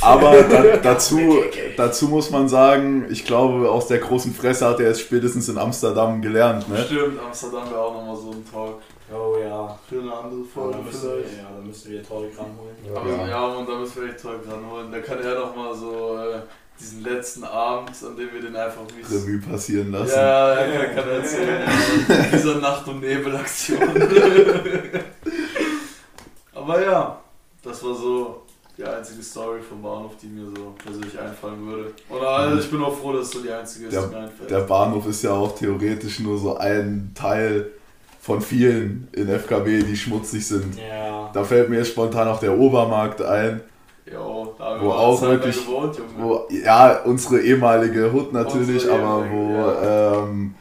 aber 0.00 0.42
da, 0.42 0.76
dazu, 0.82 1.36
dazu 1.76 2.08
muss 2.08 2.30
man 2.30 2.48
sagen, 2.48 3.06
ich 3.08 3.24
glaube, 3.24 3.70
aus 3.70 3.86
der 3.86 3.98
großen 3.98 4.34
Fresse 4.34 4.66
hat 4.66 4.80
er 4.80 4.90
es 4.90 5.00
spätestens 5.00 5.48
in 5.48 5.58
Amsterdam 5.58 6.20
gelernt. 6.20 6.68
Ne? 6.68 6.84
Stimmt, 6.84 7.20
Amsterdam 7.24 7.70
wäre 7.70 7.80
auch 7.80 7.94
nochmal 7.94 8.16
so 8.16 8.30
ein 8.32 8.44
Talk. 8.50 8.80
Oh 9.14 9.36
ja. 9.40 9.78
Für 9.88 10.00
eine 10.00 10.12
andere 10.12 10.40
Ja, 10.40 10.46
Folge 10.52 10.76
da 10.78 10.82
müssen 10.82 11.02
wir, 11.04 11.10
vielleicht. 11.18 11.36
ja, 11.38 11.44
da 11.56 11.64
müssen 11.66 11.92
wir 11.92 12.02
Torrik 12.02 12.32
ranholen. 12.36 12.76
Aber 12.94 13.10
Ja. 13.10 13.28
ja, 13.28 13.46
und 13.46 13.68
da 13.68 13.76
müssen 13.78 14.02
wir 14.02 14.10
echt 14.10 14.20
Talk 14.22 14.40
ranholen. 14.50 14.90
Da 14.90 14.98
kann 14.98 15.22
er 15.22 15.38
nochmal 15.38 15.74
so 15.74 16.16
äh, 16.18 16.40
diesen 16.80 17.02
letzten 17.02 17.44
Abend, 17.44 17.90
an 18.04 18.16
dem 18.16 18.32
wir 18.32 18.40
den 18.40 18.54
einfach 18.56 18.82
mies. 18.96 19.10
Revue 19.10 19.38
passieren 19.40 19.90
lassen. 19.92 20.12
Ja, 20.14 20.50
er 20.54 20.86
kann, 20.86 20.96
kann 20.96 21.08
erzählen. 21.10 21.62
ja. 22.08 22.14
Diese 22.32 22.54
Nacht- 22.58 22.86
und 22.88 23.00
Nebelaktion. 23.00 23.78
Aber 26.54 26.80
ja, 26.82 27.18
das 27.62 27.82
war 27.84 27.94
so 27.94 28.42
die 28.76 28.84
einzige 28.84 29.22
Story 29.22 29.60
vom 29.60 29.82
Bahnhof, 29.82 30.12
die 30.22 30.26
mir 30.28 30.46
so 30.56 30.74
persönlich 30.82 31.18
einfallen 31.18 31.66
würde. 31.66 31.92
Oder 32.08 32.28
also 32.28 32.58
ich 32.58 32.70
bin 32.70 32.82
auch 32.82 32.96
froh, 32.96 33.12
dass 33.12 33.26
es 33.26 33.30
so 33.32 33.40
die 33.40 33.50
einzige 33.50 33.86
ist, 33.86 33.94
Der- 33.94 34.02
die 34.02 34.14
mir 34.14 34.20
einfällt. 34.22 34.50
Der 34.50 34.60
Bahnhof 34.60 35.06
ist 35.06 35.22
ja 35.22 35.32
auch 35.32 35.54
theoretisch 35.56 36.20
nur 36.20 36.38
so 36.38 36.56
ein 36.56 37.10
Teil 37.14 37.70
von 38.20 38.40
vielen 38.40 39.08
in 39.12 39.28
FKW, 39.28 39.82
die 39.82 39.96
schmutzig 39.96 40.46
sind. 40.46 40.76
Ja. 40.78 41.30
Da 41.32 41.42
fällt 41.44 41.70
mir 41.70 41.78
jetzt 41.78 41.88
spontan 41.88 42.28
auch 42.28 42.40
der 42.40 42.56
Obermarkt 42.56 43.22
ein, 43.22 43.62
Jo, 44.12 44.54
da 44.58 44.64
haben 44.64 44.80
Wo 44.80 44.86
wir 44.86 44.94
auch 44.98 45.20
wirklich- 45.22 45.66
gewohnt, 45.66 45.96
Junge. 45.96 46.08
wo, 46.18 46.46
ja, 46.64 47.00
unsere 47.04 47.40
ehemalige 47.40 48.12
Hut 48.12 48.32
natürlich, 48.32 48.84
Unsere 48.88 48.94
aber 48.94 49.26
wo, 49.30 50.24
ähm, 50.28 50.54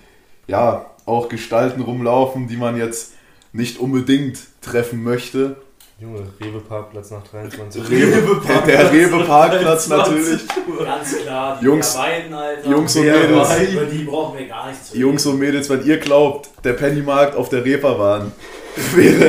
ja, 0.48 0.86
auch 1.06 1.30
Gestalten 1.30 1.82
rumlaufen, 1.82 2.48
die 2.48 2.58
man 2.58 2.76
jetzt 2.78 3.14
nicht 3.54 3.80
unbedingt 3.80 4.40
treffen 4.62 5.04
möchte. 5.04 5.56
Junge, 6.00 6.20
Rewe-Parkplatz 6.40 7.10
nach 7.10 7.24
23 7.28 7.90
Rewe, 7.90 8.42
der, 8.68 8.92
Rewe-Parkplatz 8.92 9.88
natürlich. 9.88 10.42
Ganz 10.84 11.18
klar, 11.24 11.58
die 11.60 11.66
Jungs- 11.66 11.96
beiden, 11.96 12.34
Alter. 12.34 12.70
Jungs 12.70 12.96
und 12.98 13.06
Ja, 13.06 13.14
Mädels. 13.14 13.72
Über 13.72 13.86
die 13.86 14.04
brauchen 14.04 14.38
wir 14.38 14.48
gar 14.48 14.68
nicht 14.68 14.86
zu 14.86 14.98
Jungs 14.98 15.26
und 15.26 15.40
Mädels, 15.40 15.70
wenn 15.72 15.84
ihr 15.86 15.98
glaubt, 15.98 16.50
der 16.64 16.74
Pennymarkt 16.74 17.36
auf 17.36 17.50
der 17.50 17.66
Reeperbahn 17.66 18.32
wäre, 18.96 19.20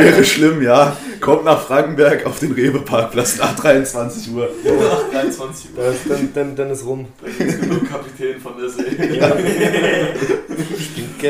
wäre 0.00 0.24
schlimm, 0.24 0.60
ja. 0.62 0.94
Kommt 1.22 1.44
nach 1.44 1.60
Frankenberg 1.62 2.26
auf 2.26 2.40
den 2.40 2.50
Rewe-Parkplatz 2.52 3.38
nach 3.38 3.54
23 3.54 4.34
Uhr. 4.34 4.48
Nach 4.64 5.08
23 5.10 5.70
Uhr. 5.70 5.76
Da 5.84 5.90
ist, 5.90 6.00
dann, 6.10 6.32
dann, 6.34 6.56
dann 6.56 6.70
ist 6.70 6.84
rum. 6.84 7.06
Da 7.22 7.28
gibt's 7.30 7.60
genug 7.60 7.88
Kapitän 7.88 8.40
von 8.40 8.58
der 8.60 8.68
See. 8.68 9.20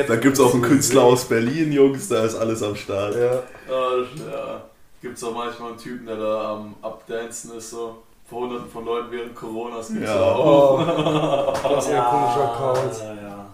Da 0.06 0.16
gibt 0.16 0.34
es 0.38 0.40
auch 0.40 0.54
einen 0.54 0.62
Künstler 0.62 1.02
aus 1.02 1.26
Berlin, 1.26 1.70
Jungs, 1.72 2.08
da 2.08 2.24
ist 2.24 2.34
alles 2.36 2.62
am 2.62 2.74
Start. 2.74 3.14
Ja. 3.14 3.34
Ja, 3.68 3.90
ja. 4.30 4.62
Gibt's 5.02 5.22
auch 5.24 5.34
manchmal 5.34 5.70
einen 5.72 5.78
Typen, 5.78 6.06
der 6.06 6.16
da 6.16 6.52
am 6.54 6.74
Abdancen 6.80 7.56
ist, 7.58 7.70
so 7.70 7.98
vor 8.28 8.40
hunderten 8.42 8.70
von 8.70 8.84
Leuten 8.86 9.10
während 9.10 9.34
Corona. 9.34 9.76
Das 9.76 9.88
gibt's 9.88 10.08
Ja. 10.08 10.22
auch. 10.22 10.78
Oh, 10.78 11.52
das 11.74 11.84
ist 11.86 11.92
ein 11.92 12.02
komischer 12.04 12.52
Account. 12.52 12.94
Ja, 12.98 13.14
ja. 13.28 13.46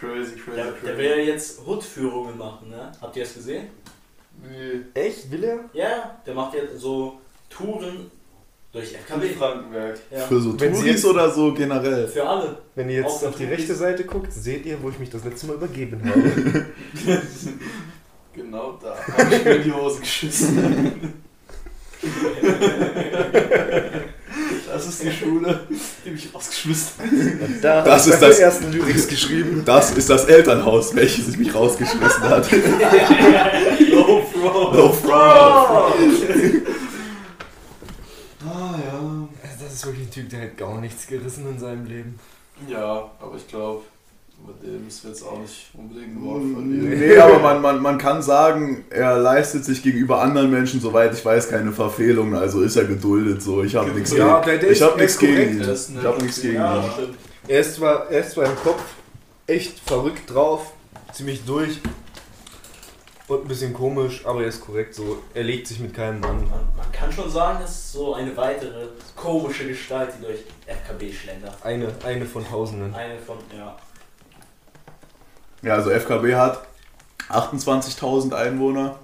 Crazy, 0.00 0.32
crazy, 0.34 0.56
Der, 0.56 0.64
der 0.64 0.72
crazy. 0.72 0.98
will 0.98 1.06
ja 1.10 1.16
jetzt 1.32 1.60
Hood-Führungen 1.66 2.36
machen, 2.36 2.70
ne? 2.70 2.90
Habt 3.00 3.14
ihr 3.16 3.22
das 3.22 3.34
gesehen? 3.34 3.68
Nee. 4.50 4.80
Echt? 5.00 5.30
Will 5.30 5.44
er? 5.44 5.58
Ja, 5.72 6.20
der 6.26 6.34
macht 6.34 6.54
jetzt 6.54 6.78
so 6.80 7.18
Touren 7.50 8.10
durch 8.72 8.92
FKW. 8.94 9.28
Frankenberg. 9.30 9.98
Ja. 10.10 10.20
Für 10.20 10.40
so 10.40 10.58
Wenn 10.60 10.74
sie 10.74 10.80
Touris 10.80 10.92
jetzt- 11.02 11.04
oder 11.06 11.30
so 11.30 11.52
generell? 11.54 12.06
Für 12.08 12.28
alle. 12.28 12.58
Wenn 12.74 12.88
ihr 12.90 12.96
jetzt 12.96 13.06
Auch 13.06 13.12
auf 13.14 13.20
die 13.36 13.44
natürlich. 13.44 13.50
rechte 13.60 13.74
Seite 13.74 14.04
guckt, 14.04 14.32
seht 14.32 14.66
ihr, 14.66 14.82
wo 14.82 14.90
ich 14.90 14.98
mich 14.98 15.10
das 15.10 15.24
letzte 15.24 15.46
Mal 15.46 15.54
übergeben 15.54 16.00
habe. 16.04 16.66
Genau 18.34 18.78
da. 18.82 18.94
Hab 19.16 19.32
ich 19.32 19.42
mir 19.44 19.54
in 19.56 19.62
die 19.62 19.72
Hose 19.72 19.98
geschissen. 20.00 21.14
Das 24.70 24.86
ist 24.86 25.02
die 25.02 25.10
Schule, 25.10 25.60
die 26.04 26.10
mich 26.10 26.28
rausgeschmissen 26.34 26.92
hat. 27.00 27.08
Da 27.64 27.82
Das 27.82 28.02
hab 28.02 28.08
ich 28.08 28.12
ist 28.14 28.20
das- 28.22 28.38
ersten 28.38 28.72
Lyrics 28.72 29.08
geschrieben. 29.08 29.62
Das 29.64 29.92
ist 29.92 30.10
das 30.10 30.26
Elternhaus, 30.26 30.94
welches 30.94 31.34
mich 31.38 31.54
rausgeschmissen 31.54 32.22
hat. 32.24 32.46
Low 34.52 34.70
Pro. 34.70 34.76
No 34.76 34.92
front. 34.92 36.66
Ah 38.46 38.74
ja. 38.78 39.28
Das 39.60 39.72
ist 39.74 39.86
wirklich 39.86 40.06
ein 40.06 40.10
Typ, 40.10 40.30
der 40.30 40.42
hat 40.42 40.56
gar 40.56 40.80
nichts 40.80 41.06
gerissen 41.06 41.46
in 41.50 41.58
seinem 41.58 41.86
Leben. 41.86 42.18
Ja, 42.68 43.10
aber 43.20 43.36
ich 43.36 43.46
glaube, 43.48 43.82
mit 44.46 44.62
dem 44.62 44.84
müssen 44.84 45.04
wir 45.04 45.10
jetzt 45.10 45.22
auch 45.22 45.38
nicht 45.40 45.70
unbedingt 45.74 46.16
ein 46.16 46.24
Wort 46.24 46.42
verlieren. 46.42 46.98
Nee, 46.98 47.18
aber 47.18 47.38
man, 47.38 47.60
man, 47.62 47.82
man 47.82 47.98
kann 47.98 48.22
sagen, 48.22 48.84
er 48.90 49.18
leistet 49.18 49.64
sich 49.64 49.82
gegenüber 49.82 50.20
anderen 50.22 50.50
Menschen, 50.50 50.80
soweit 50.80 51.12
ich 51.14 51.24
weiß, 51.24 51.48
keine 51.48 51.72
Verfehlungen, 51.72 52.34
also 52.34 52.60
ist 52.62 52.76
er 52.76 52.84
geduldet 52.84 53.42
so. 53.42 53.62
Ich 53.64 53.74
habe 53.74 53.90
nichts 53.90 54.12
Ja, 54.14 54.40
gegen, 54.40 54.60
der 54.60 54.70
ich 54.70 54.76
ist- 54.78 54.82
hab 54.82 54.96
nichts 54.96 55.12
ist 55.14 55.18
gegen 55.20 55.50
ihn. 55.58 55.60
Ist 55.60 55.90
Ich 55.98 56.04
habe 56.04 56.22
nichts 56.22 56.40
gegen 56.40 56.54
Ja, 56.54 56.76
ihn. 56.84 56.90
stimmt. 56.92 57.18
Er 57.48 57.60
ist 57.60 57.74
zwar, 57.76 58.10
er 58.10 58.20
ist 58.20 58.30
zwar 58.32 58.44
im 58.46 58.56
Kopf 58.56 58.82
echt 59.46 59.80
verrückt 59.80 60.32
drauf, 60.32 60.72
ziemlich 61.12 61.44
durch, 61.44 61.80
Und 63.28 63.42
ein 63.42 63.48
bisschen 63.48 63.74
komisch, 63.74 64.24
aber 64.24 64.42
er 64.42 64.46
ist 64.48 64.60
korrekt 64.60 64.94
so. 64.94 65.18
Er 65.34 65.42
legt 65.42 65.66
sich 65.66 65.80
mit 65.80 65.92
keinem 65.92 66.22
an. 66.22 66.36
Man, 66.44 66.50
man 66.76 66.92
kann 66.92 67.10
schon 67.12 67.28
sagen, 67.28 67.58
es 67.64 67.70
ist 67.70 67.92
so 67.92 68.14
eine 68.14 68.36
weitere 68.36 68.86
komische 69.16 69.66
Gestalt, 69.66 70.10
die 70.18 70.24
durch 70.26 70.40
FKB 70.66 71.12
schlendert. 71.12 71.54
Eine, 71.64 71.88
eine 72.04 72.24
von 72.24 72.46
Tausenden. 72.46 72.94
Eine 72.94 73.18
von, 73.18 73.36
ja. 73.56 73.76
Ja, 75.62 75.74
also 75.74 75.90
FKB 75.90 76.34
hat 76.36 76.64
28.000 77.28 78.32
Einwohner. 78.32 78.96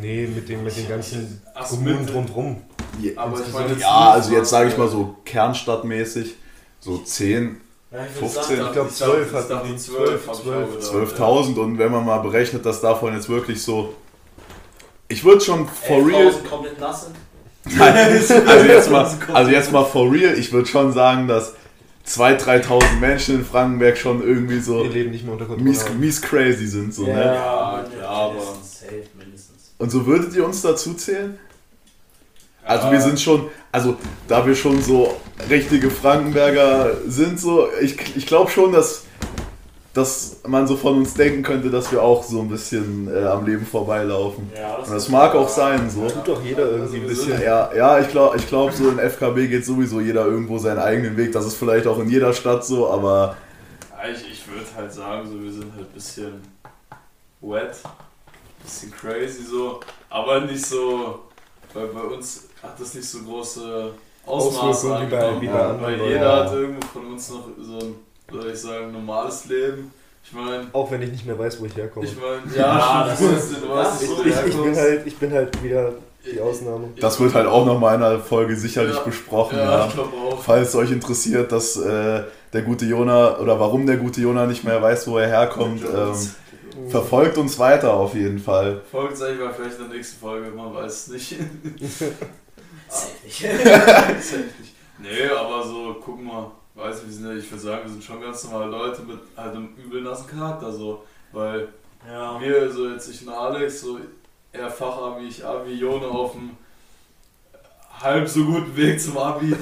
Nee, 0.00 0.26
mit 0.26 0.48
den, 0.48 0.64
mit 0.64 0.74
den 0.74 0.88
ganzen 0.88 1.42
Ach 1.54 1.68
Kommunen 1.68 2.04
mit- 2.06 2.14
drumherum. 2.14 2.62
Je- 3.00 3.14
Aber 3.16 3.38
ich 3.38 3.52
meine, 3.52 3.74
Ja, 3.78 4.12
also 4.12 4.32
jetzt 4.32 4.48
sage 4.48 4.70
ich 4.70 4.78
mal 4.78 4.88
so 4.88 5.16
kernstadtmäßig, 5.26 6.36
so 6.80 6.96
10, 6.98 7.60
ja 7.92 7.98
ich 8.06 8.14
würde 8.20 8.32
15, 8.32 8.56
sagen, 8.56 8.66
Ich 8.68 8.72
glaube 8.72 8.88
Ich 8.90 8.96
12 8.96 9.32
dachte, 9.32 9.56
hatten 9.56 9.68
die. 9.68 9.76
12, 9.76 10.24
12, 10.24 10.26
hab 10.26 10.34
ich 10.34 10.40
12. 10.42 10.68
auch 10.68 11.02
gedacht, 11.10 11.20
12.000 11.20 11.58
und 11.60 11.78
wenn 11.78 11.92
man 11.92 12.04
mal 12.04 12.18
berechnet, 12.18 12.64
dass 12.66 12.80
davon 12.80 13.14
jetzt 13.14 13.28
wirklich 13.28 13.62
so... 13.62 13.94
Ich 15.08 15.24
würde 15.24 15.40
schon 15.42 15.68
for 15.68 16.06
real... 16.06 16.28
11.000 16.28 16.48
komplett 16.48 16.80
nass 16.80 17.04
sind. 17.04 17.16
Nein, 17.78 17.94
also 18.46 18.64
jetzt 18.66 18.90
mal, 18.90 19.10
also 19.34 19.50
jetzt 19.50 19.70
mal 19.72 19.84
for 19.84 20.10
real, 20.10 20.36
ich 20.38 20.52
würde 20.52 20.66
schon 20.68 20.92
sagen, 20.92 21.28
dass 21.28 21.54
2.000, 22.08 22.64
3.000 22.64 22.98
Menschen 22.98 23.34
in 23.36 23.44
Frankenberg 23.44 23.96
schon 23.96 24.22
irgendwie 24.22 24.58
so 24.58 24.82
Ihr 24.82 24.90
Leben 24.90 25.10
nicht 25.12 25.22
mehr 25.24 25.34
unter 25.34 25.44
Kontrolle. 25.44 25.68
mies, 25.70 25.84
mies 25.98 26.20
crazy 26.20 26.66
sind. 26.66 26.92
So, 26.92 27.06
Ja. 27.06 27.14
ne? 27.14 27.24
Ja, 27.24 27.84
klar, 27.96 28.08
aber- 28.10 28.32
mindestens, 28.34 28.80
safe, 28.80 29.02
mindestens. 29.16 29.74
Und 29.78 29.90
so 29.90 30.06
würdet 30.06 30.34
ihr 30.34 30.44
uns 30.44 30.62
dazu 30.62 30.94
zählen? 30.94 31.38
Also 32.72 32.90
wir 32.90 33.00
sind 33.00 33.20
schon, 33.20 33.48
also 33.70 33.96
da 34.28 34.46
wir 34.46 34.54
schon 34.54 34.82
so 34.82 35.14
richtige 35.50 35.90
Frankenberger 35.90 36.96
sind, 37.06 37.38
so, 37.38 37.68
ich, 37.80 38.16
ich 38.16 38.26
glaube 38.26 38.50
schon, 38.50 38.72
dass, 38.72 39.04
dass 39.94 40.40
man 40.46 40.66
so 40.66 40.76
von 40.76 40.98
uns 40.98 41.14
denken 41.14 41.42
könnte, 41.42 41.70
dass 41.70 41.92
wir 41.92 42.02
auch 42.02 42.22
so 42.22 42.40
ein 42.40 42.48
bisschen 42.48 43.14
äh, 43.14 43.24
am 43.26 43.44
Leben 43.44 43.66
vorbeilaufen. 43.66 44.50
Ja, 44.56 44.76
Und 44.76 44.90
das 44.90 45.08
mag 45.08 45.34
auch 45.34 45.48
sein, 45.48 45.90
so. 45.90 46.08
Tut 46.08 46.28
doch 46.28 46.42
jeder 46.42 46.70
irgendwie 46.70 46.96
ein 46.96 47.08
Also 47.08 47.26
wir 47.26 47.32
bisschen. 47.32 47.42
Ja, 47.42 47.70
ja 47.74 48.00
ich 48.00 48.08
glaube, 48.08 48.36
ich 48.38 48.48
glaub, 48.48 48.72
so 48.72 48.88
in 48.88 48.98
FKB 48.98 49.48
geht 49.48 49.66
sowieso 49.66 50.00
jeder 50.00 50.24
irgendwo 50.24 50.58
seinen 50.58 50.78
eigenen 50.78 51.16
Weg. 51.16 51.32
Das 51.32 51.44
ist 51.46 51.56
vielleicht 51.56 51.86
auch 51.86 51.98
in 51.98 52.08
jeder 52.08 52.32
Stadt 52.32 52.64
so, 52.64 52.88
aber 52.88 53.36
ich, 54.10 54.32
ich 54.32 54.48
würde 54.48 54.66
halt 54.76 54.92
sagen, 54.92 55.28
so, 55.28 55.40
wir 55.40 55.52
sind 55.52 55.72
halt 55.74 55.88
ein 55.88 55.94
bisschen 55.94 56.42
wet, 57.40 57.76
bisschen 58.62 58.90
crazy 58.92 59.42
so, 59.44 59.80
aber 60.10 60.40
nicht 60.40 60.64
so, 60.64 61.20
weil 61.74 61.86
bei 61.86 62.00
uns 62.02 62.44
hat 62.62 62.78
das 62.80 62.94
nicht 62.94 63.08
so 63.08 63.18
große 63.22 63.90
Ausmaße 64.26 64.60
Auswirkungen 64.66 65.10
wie 65.10 65.16
bei- 65.16 65.40
wie 65.40 65.46
bei 65.46 65.52
weil 65.54 65.60
anderen 65.62 65.92
Leuten. 65.98 66.10
jeder 66.12 66.22
Ja. 66.38 66.44
hat 66.44 66.52
irgendwo 66.52 66.86
von 66.88 67.06
uns 67.12 67.30
noch 67.30 67.44
so 67.60 67.78
ein, 67.78 67.94
soll 68.30 68.50
ich 68.52 68.58
sagen, 68.60 68.92
normales 68.92 69.46
Leben. 69.46 69.90
Ich 70.24 70.32
meine, 70.32 70.66
Auch 70.72 70.88
wenn 70.90 71.02
ich 71.02 71.10
nicht 71.10 71.26
mehr 71.26 71.36
weiß, 71.38 71.60
wo 71.60 71.64
ich 71.66 71.76
herkomme. 71.76 72.06
ich 72.06 72.14
meine, 72.16 72.56
Ja, 72.56 72.78
ja, 72.78 73.06
das 73.08 73.20
ist- 73.20 73.50
du 73.60 73.66
das 73.66 73.68
weißt 74.00 74.08
wo 74.10 74.22
du 74.22 74.28
ich, 74.28 74.34
ich, 74.46 74.56
bin 74.62 74.76
halt, 74.76 75.06
ich 75.06 75.16
bin 75.18 75.32
halt 75.32 75.62
wieder 75.62 75.92
die 76.24 76.40
Ausnahme. 76.40 76.88
das 77.00 77.18
wird 77.18 77.34
halt 77.34 77.48
auch 77.48 77.66
nochmal 77.66 77.96
in 77.96 78.02
einer 78.04 78.20
Folge 78.20 78.54
sicherlich 78.56 78.94
Ja. 78.94 79.02
besprochen. 79.02 79.58
Ja, 79.58 79.64
Ja. 79.78 79.86
ich 79.88 79.94
glaube 79.94 80.10
auch. 80.16 80.40
Falls 80.40 80.68
es 80.68 80.74
euch 80.76 80.92
interessiert, 80.92 81.50
dass 81.50 81.76
äh, 81.76 82.22
der 82.52 82.62
gute 82.62 82.84
Jona 82.84 83.38
oder 83.40 83.58
warum 83.58 83.84
der 83.86 83.96
gute 83.96 84.20
Jona 84.20 84.46
nicht 84.46 84.62
mehr 84.62 84.80
weiß, 84.80 85.08
wo 85.08 85.18
er 85.18 85.26
herkommt, 85.26 85.82
ähm, 85.82 86.14
verfolgt 86.88 87.38
uns 87.38 87.58
weiter 87.58 87.92
auf 87.94 88.14
jeden 88.14 88.38
Fall. 88.38 88.80
Folgt 88.90 89.20
euch 89.20 89.38
mal 89.38 89.52
vielleicht 89.52 89.78
in 89.78 89.88
der 89.88 89.96
nächsten 89.96 90.20
Folge, 90.20 90.50
man 90.50 90.74
weiß 90.74 90.92
es 90.92 91.08
nicht. 91.08 91.36
Safe 92.88 94.36
nicht. 94.60 94.74
Nee, 94.98 95.26
aber 95.26 95.62
so, 95.66 95.96
guck 96.04 96.22
mal, 96.22 96.50
weiß 96.74 96.96
nicht, 96.96 97.06
wir 97.06 97.12
sind 97.14 97.26
ja, 97.26 97.36
ich 97.36 97.50
würde 97.50 97.62
sagen, 97.62 97.82
wir 97.84 97.90
sind 97.90 98.04
schon 98.04 98.20
ganz 98.20 98.44
normale 98.44 98.70
Leute 98.70 99.02
mit 99.02 99.18
halt 99.36 99.54
einem 99.56 99.68
übel 99.76 100.02
nassen 100.02 100.26
Charakter, 100.28 100.70
so. 100.72 101.02
Weil 101.32 101.68
Ja. 102.06 102.40
wir, 102.40 102.70
so 102.70 102.88
jetzt 102.88 103.08
ich 103.08 103.26
und 103.26 103.32
Alex, 103.32 103.80
so 103.80 103.98
eher 104.52 104.70
Fachabi, 104.70 105.26
ich 105.28 105.44
Abi, 105.44 105.72
Jone 105.72 106.06
auf 106.06 106.32
dem 106.32 106.50
halb 108.00 108.28
so 108.28 108.44
guten 108.44 108.76
Weg 108.76 109.00
zum 109.00 109.16
Abi. 109.18 109.54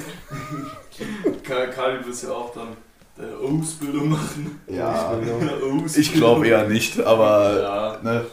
Ka- 1.43 1.67
Kali 1.67 2.05
wird 2.05 2.23
ja 2.23 2.31
auch 2.31 2.53
dann 2.53 2.75
deine 3.17 3.35
Ausbildung 3.37 4.09
machen. 4.09 4.61
Ja, 4.67 5.09
Ausbildung. 5.11 5.85
ich 5.95 6.13
glaube 6.13 6.47
eher 6.47 6.67
nicht, 6.67 6.99
aber 6.99 7.61
Ja, 7.61 7.99
ne, 8.01 8.25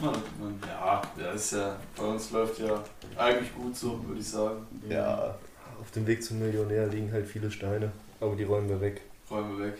man, 0.00 0.12
man, 0.40 0.60
ja, 0.66 1.02
ja, 1.20 1.30
ist 1.32 1.52
ja, 1.52 1.76
bei 1.96 2.04
uns 2.04 2.30
läuft 2.32 2.58
ja 2.58 2.82
eigentlich 3.16 3.54
gut 3.54 3.76
so, 3.76 4.00
würde 4.06 4.20
ich 4.20 4.28
sagen. 4.28 4.66
ja. 4.88 5.34
Auf 5.80 5.90
dem 5.90 6.06
Weg 6.06 6.22
zum 6.24 6.38
Millionär 6.38 6.86
liegen 6.86 7.12
halt 7.12 7.26
viele 7.26 7.50
Steine, 7.50 7.92
aber 8.18 8.34
die 8.36 8.44
räumen 8.44 8.68
wir 8.70 8.80
weg. 8.80 9.02
Räume 9.30 9.62
weg. 9.64 9.74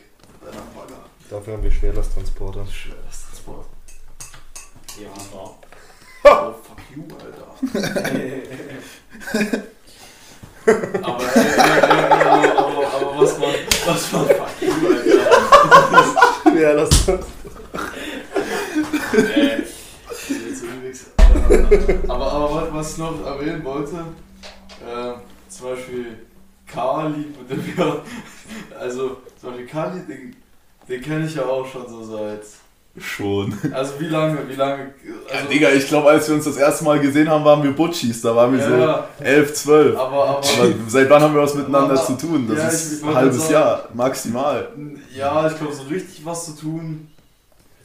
Deiner 0.44 0.56
Bagger. 0.76 1.00
Dafür 1.30 1.54
haben 1.54 1.62
wir 1.62 1.70
Schwerlasttransporter. 1.70 2.66
Schweres 2.66 3.24
Transport. 3.26 3.66
Ja. 5.00 5.08
Oh, 6.24 6.54
fuck 6.62 6.78
you, 6.94 7.04
Alter. 7.16 7.54
aber, 11.02 11.36
ey, 11.36 11.42
ey, 11.42 12.50
aber, 12.50 12.58
aber, 12.58 12.86
aber 12.94 13.20
was 13.20 13.40
war, 13.40 13.54
was 13.86 14.12
war 14.12 14.24
fuck 14.26 14.62
you, 14.62 14.88
Alter? 14.88 16.50
Schwerlasttransporter. 16.50 17.24
Ey, 19.34 19.58
jetzt 19.58 20.62
irgendwie- 20.62 22.08
aber, 22.08 22.32
aber 22.32 22.54
was, 22.54 22.72
was 22.72 22.92
ich 22.92 22.98
noch 22.98 23.24
erwähnen 23.26 23.64
wollte, 23.64 23.96
äh, 24.80 25.12
zum 25.48 25.68
Beispiel 25.70 26.18
Kali, 26.66 27.26
mit 27.38 27.50
dem 27.50 27.76
wir, 27.76 28.02
also 28.78 29.18
zum 29.40 29.50
Beispiel 29.50 29.66
Kali, 29.66 30.00
den, 30.06 30.36
den 30.88 31.02
kenne 31.02 31.26
ich 31.26 31.34
ja 31.34 31.44
auch 31.44 31.66
schon 31.66 31.88
so 31.88 32.02
seit, 32.04 32.42
Schon. 32.96 33.52
also 33.72 33.94
wie 33.98 34.06
lange, 34.06 34.38
wie 34.48 34.54
lange, 34.54 34.94
Ja, 35.04 35.36
also, 35.38 35.48
Digga, 35.48 35.70
ich 35.70 35.88
glaube, 35.88 36.10
als 36.10 36.28
wir 36.28 36.36
uns 36.36 36.44
das 36.44 36.56
erste 36.56 36.84
Mal 36.84 37.00
gesehen 37.00 37.28
haben, 37.28 37.44
waren 37.44 37.60
wir 37.62 37.72
Butchis. 37.74 38.20
Da 38.22 38.36
waren 38.36 38.52
wir 38.52 38.60
ja, 38.60 39.04
so 39.18 39.24
11, 39.24 39.52
12. 39.54 39.96
aber, 39.98 40.12
aber, 40.12 40.36
Aber 40.38 40.44
seit 40.86 41.10
wann 41.10 41.22
haben 41.22 41.34
wir 41.34 41.42
was 41.42 41.54
miteinander 41.54 41.94
Aber- 41.94 42.06
zu 42.06 42.12
tun? 42.16 42.46
Das 42.48 42.58
Ja, 42.58 42.68
ist 42.68 42.92
ich 43.02 43.04
ein 43.04 43.14
halbes 43.14 43.38
sagen- 43.42 43.52
Jahr, 43.52 43.88
maximal. 43.94 44.68
ja, 45.12 45.46
ich 45.48 45.56
glaube, 45.58 45.72
so 45.74 45.82
richtig 45.84 46.24
was 46.24 46.44
zu 46.46 46.52
tun, 46.52 47.08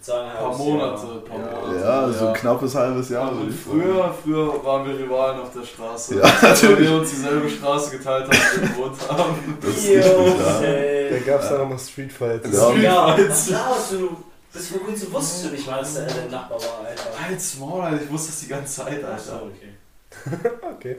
Ich 0.02 0.08
würde 0.08 0.20
sagen, 0.22 0.30
ein 0.30 0.38
paar 0.38 0.58
Monate, 0.58 1.08
paar 1.28 1.40
Ja. 1.40 1.68
Monate. 1.68 1.80
Ja, 1.86 2.10
so 2.14 2.26
ja. 2.26 2.32
ein 2.32 2.38
knappes 2.38 2.76
halbes 2.76 3.10
Jahr. 3.10 3.26
Sagen. 3.26 3.58
früher, 3.70 4.14
früher 4.24 4.64
waren 4.66 4.88
wir 4.88 5.00
Rivalen 5.00 5.40
auf 5.42 5.50
der 5.54 5.66
Straße. 5.66 6.16
Ja, 6.20 6.24
Weil 6.24 6.50
natürlich. 6.52 6.90
wir 6.90 6.98
uns 7.00 7.10
dieselbe 7.10 7.50
Straße 7.50 7.98
geteilt 7.98 8.26
haben, 8.26 8.38
wo 8.38 8.62
wir 8.62 8.68
gewohnt 8.90 9.10
haben. 9.10 9.58
Das 9.60 9.70
ist 9.72 9.88
richtig, 9.88 10.04
ja. 10.04 11.10
Da 11.18 11.32
gab 11.32 11.42
es 11.42 11.50
dann 11.50 11.58
nochmal 11.58 11.80
Street 11.80 12.12
Fights. 12.14 12.48
Ja. 12.56 12.74
Ja, 12.76 13.18
was 13.18 13.90
du? 13.90 14.10
Bis 14.54 14.68
vor 14.70 14.80
kurzem 14.82 15.14
wusstest 15.14 15.46
du 15.46 15.50
nicht 15.50 15.68
mal, 15.68 15.80
dass 15.80 15.94
der 15.94 16.06
Nachbar 16.30 16.60
war, 16.60 16.86
Alter. 16.88 17.04
Halt's 17.22 17.58
Maul, 17.58 17.82
Alter. 17.82 18.04
Ich 18.04 18.10
wusste 18.12 18.32
das 18.32 18.40
die 18.42 18.48
ganze 18.48 18.84
Zeit, 18.84 19.04
Achso, 19.04 19.32
Alter. 19.34 19.46
okay. 19.46 20.50
Okay. 20.76 20.98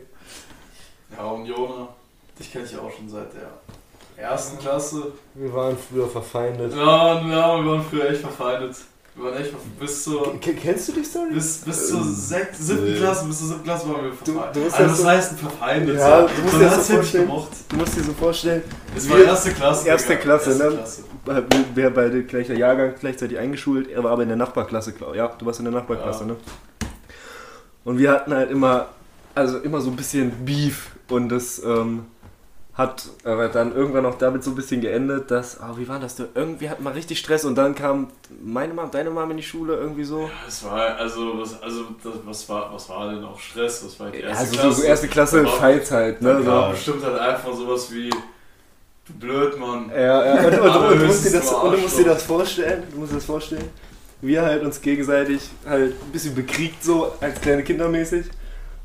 Ja, 1.17 1.25
und 1.25 1.47
Jona, 1.47 1.89
dich 2.39 2.53
kenne 2.53 2.65
ich 2.65 2.73
ja 2.73 2.79
auch 2.81 2.93
schon 2.93 3.09
seit 3.09 3.33
der 3.35 3.51
ersten 4.17 4.59
Klasse. 4.59 5.13
Wir 5.35 5.53
waren 5.53 5.77
früher 5.77 6.09
verfeindet. 6.09 6.73
Ja, 6.75 7.21
ja, 7.21 7.57
wir 7.65 7.71
waren 7.71 7.85
früher 7.85 8.09
echt 8.11 8.21
verfeindet. 8.21 8.77
Wir 9.17 9.25
waren 9.25 9.35
echt 9.35 9.51
verfeindet. 9.51 9.81
Bis 9.81 10.05
zur, 10.05 10.41
K 10.41 10.53
kennst 10.53 10.89
du 10.89 10.93
die 10.93 11.05
Story? 11.05 11.31
bis, 11.35 11.59
bis 11.59 11.89
zur 11.89 12.01
Ähm, 12.01 12.15
sech, 12.15 12.47
siebten 12.59 12.85
nee. 12.93 12.99
Klasse, 12.99 13.27
bis 13.27 13.39
zur 13.39 13.49
siebten 13.49 13.65
Klasse 13.65 13.89
waren 13.89 14.03
wir 14.05 14.11
Du- 14.11 14.17
verfeindet. 14.33 14.57
du 14.57 14.61
musst 14.61 14.75
also, 14.77 14.89
das 14.91 14.99
so- 15.01 15.07
heißt 15.09 15.31
denn 15.33 15.39
verfeindet? 15.39 15.97
Ja, 15.99 16.21
so? 16.23 16.27
du 16.35 16.43
musst 16.43 16.55
dir 16.55 16.59
so 16.59 16.65
ja 16.65 16.77
nicht 16.77 16.87
vorstellen. 16.91 17.29
Du 17.69 17.77
musst 17.77 17.97
dir 17.97 18.03
so 18.05 18.13
vorstellen, 18.13 18.63
Es 18.97 19.11
war 19.11 19.19
erste 19.19 19.51
Klasse. 19.51 19.89
erste. 19.89 20.17
Klasse, 20.17 20.51
erste 20.51 20.65
ne? 20.65 20.77
Klasse. 20.77 21.05
wir 21.75 21.91
beide 21.91 22.23
gleicher 22.25 22.55
Jahrgang, 22.55 22.95
gleichzeitig 22.99 23.39
eingeschult. 23.39 23.89
Er 23.91 24.03
war 24.05 24.13
aber 24.13 24.23
in 24.23 24.29
der 24.29 24.37
Nachbarklasse, 24.39 24.93
glaub 24.93 25.15
Ja, 25.15 25.29
du 25.29 25.45
warst 25.45 25.59
in 25.59 25.65
der 25.67 25.75
Nachbarklasse, 25.75 26.21
Ja. 26.21 26.27
ne? 26.27 26.37
Und 27.85 27.99
wir 27.99 28.11
hatten 28.13 28.33
halt 28.33 28.51
immer, 28.51 28.89
also 29.35 29.59
immer 29.59 29.81
so 29.81 29.91
ein 29.91 29.97
bisschen 29.97 30.33
Beef 30.45 30.91
und 31.09 31.29
das 31.31 31.61
ähm, 31.65 32.05
hat 32.81 33.05
aber 33.25 33.49
dann 33.49 33.75
irgendwann 33.77 34.07
auch 34.07 34.17
damit 34.17 34.43
so 34.43 34.51
ein 34.51 34.55
bisschen 34.57 34.81
geendet, 34.81 35.31
dass, 35.31 35.59
oh, 35.61 35.77
wie 35.77 35.87
war 35.87 36.01
das 36.01 36.17
denn? 36.17 36.29
Irgendwie 36.35 36.71
hatten 36.71 36.83
wir 36.83 36.95
richtig 36.95 37.19
Stress 37.19 37.45
und 37.45 37.55
dann 37.55 37.75
kam 37.75 38.09
meine 38.43 38.73
Mom, 38.75 38.91
deine 38.91 39.11
Mom 39.11 39.31
in 39.31 39.37
die 39.37 39.43
Schule 39.43 39.75
irgendwie 39.77 40.05
so. 40.05 40.23
Ja, 40.23 40.31
Es 40.49 40.65
war, 40.65 40.97
also, 40.97 41.39
was, 41.39 41.63
also 41.63 41.85
das, 42.03 42.15
was, 42.25 42.49
war, 42.49 42.73
was 42.73 42.89
war 42.89 43.13
denn 43.13 43.23
auch 43.23 43.39
Stress? 43.39 43.85
Was 43.85 44.01
war 44.01 44.11
die 44.11 44.21
erste 44.21 44.39
Also 44.39 44.53
Klasse? 44.55 44.73
so, 44.73 44.81
so 44.81 44.87
erste 44.87 45.09
Klasse 45.09 45.47
Fights 45.47 45.91
halt, 45.91 46.23
ne? 46.23 46.43
Da 46.45 46.67
So. 46.67 46.71
bestimmt 46.71 47.05
halt 47.05 47.19
einfach 47.19 47.53
sowas 47.55 47.93
wie, 47.93 48.09
du 48.11 49.13
blöd, 49.19 49.59
Mann. 49.59 49.91
Ja, 49.95 50.25
ja, 50.25 50.47
und, 50.47 50.59
und, 50.59 50.77
und, 50.77 51.01
du 51.01 51.07
musst 51.07 51.25
dir 51.27 51.33
das, 51.33 51.53
und 51.53 51.73
du 51.73 51.79
musst 51.79 51.99
dir 51.99 52.05
das 52.05 52.23
vorstellen, 52.23 52.83
du 52.91 52.99
musst 52.99 53.13
dir 53.13 53.17
das 53.17 53.25
vorstellen, 53.27 53.69
wir 54.23 54.43
halt 54.43 54.63
uns 54.63 54.81
gegenseitig 54.81 55.43
halt 55.67 55.93
ein 56.03 56.13
bisschen 56.13 56.35
bekriegt 56.35 56.83
so, 56.83 57.13
als 57.21 57.41
kleine 57.41 57.63
Kinder 57.63 57.89
mäßig 57.89 58.27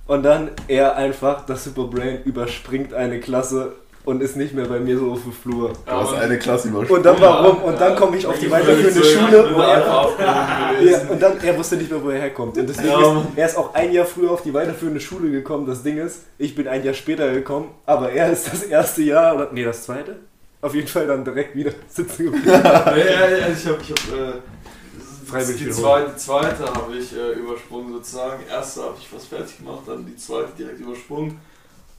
und 0.08 0.24
dann 0.24 0.52
er 0.68 0.96
einfach, 0.96 1.46
das 1.46 1.64
Superbrain, 1.64 2.24
überspringt 2.24 2.94
eine 2.94 3.20
Klasse 3.20 3.74
und 4.06 4.22
ist 4.22 4.36
nicht 4.38 4.54
mehr 4.54 4.66
bei 4.66 4.80
mir 4.80 4.98
so 4.98 5.12
auf 5.12 5.24
dem 5.24 5.34
Flur. 5.34 5.74
Du 5.86 5.92
hast 5.92 6.14
eine 6.14 6.38
Klasse 6.40 6.68
Und 6.68 6.74
übersprungen. 6.76 7.04
dann 7.04 7.22
warum? 7.22 7.58
Und 7.64 7.80
dann 7.82 7.96
komme 7.96 8.18
ich 8.18 8.26
auf 8.26 8.38
die 8.40 8.50
weiterführende 8.50 9.04
Schule, 9.04 9.50
wo 9.56 9.60
er, 9.62 9.80
ja, 10.82 11.02
und 11.10 11.22
dann, 11.22 11.40
er 11.42 11.58
wusste 11.58 11.78
nicht 11.78 11.92
mehr, 11.92 12.04
wo 12.04 12.10
er 12.10 12.20
herkommt. 12.20 12.58
Und 12.58 12.68
deswegen 12.70 12.88
Ja, 12.90 13.12
ist, 13.20 13.28
er 13.36 13.46
ist 13.48 13.58
auch 13.58 13.74
ein 13.74 13.92
Jahr 13.92 14.06
früher 14.06 14.32
auf 14.32 14.42
die 14.44 14.54
weiterführende 14.54 15.00
Schule 15.00 15.32
gekommen. 15.32 15.66
Das 15.66 15.84
Ding 15.84 15.98
ist, 15.98 16.22
ich 16.38 16.56
bin 16.56 16.68
ein 16.68 16.84
Jahr 16.84 16.94
später 16.94 17.32
gekommen, 17.34 17.70
aber 17.86 18.12
er 18.12 18.32
ist 18.32 18.52
das 18.52 18.64
erste 18.64 19.02
Jahr, 19.02 19.36
oder 19.36 19.50
nee, 19.52 19.64
das 19.64 19.84
zweite, 19.84 20.18
auf 20.62 20.74
jeden 20.76 20.88
Fall 20.88 21.08
dann 21.08 21.24
direkt 21.24 21.56
wieder 21.56 21.72
sitzen 21.90 22.26
geblieben. 22.26 22.48
ja, 22.48 22.62
ja, 22.96 23.48
ich 23.54 23.66
hab, 23.68 23.82
ich 23.82 23.92
hab, 23.92 24.20
äh, 24.20 24.34
freiwillig 25.26 25.64
die, 25.64 25.72
zweite, 25.72 26.16
zweite 26.16 26.64
habe 26.66 26.96
ich 26.98 27.16
äh, 27.16 27.34
übersprungen 27.40 27.94
sozusagen. 27.94 28.44
Erste 28.50 28.84
habe 28.84 28.96
ich 29.00 29.08
fast 29.08 29.28
fertig 29.28 29.58
gemacht, 29.58 29.82
dann 29.88 30.06
die 30.06 30.16
zweite 30.16 30.50
direkt 30.58 30.80
übersprungen. 30.80 31.40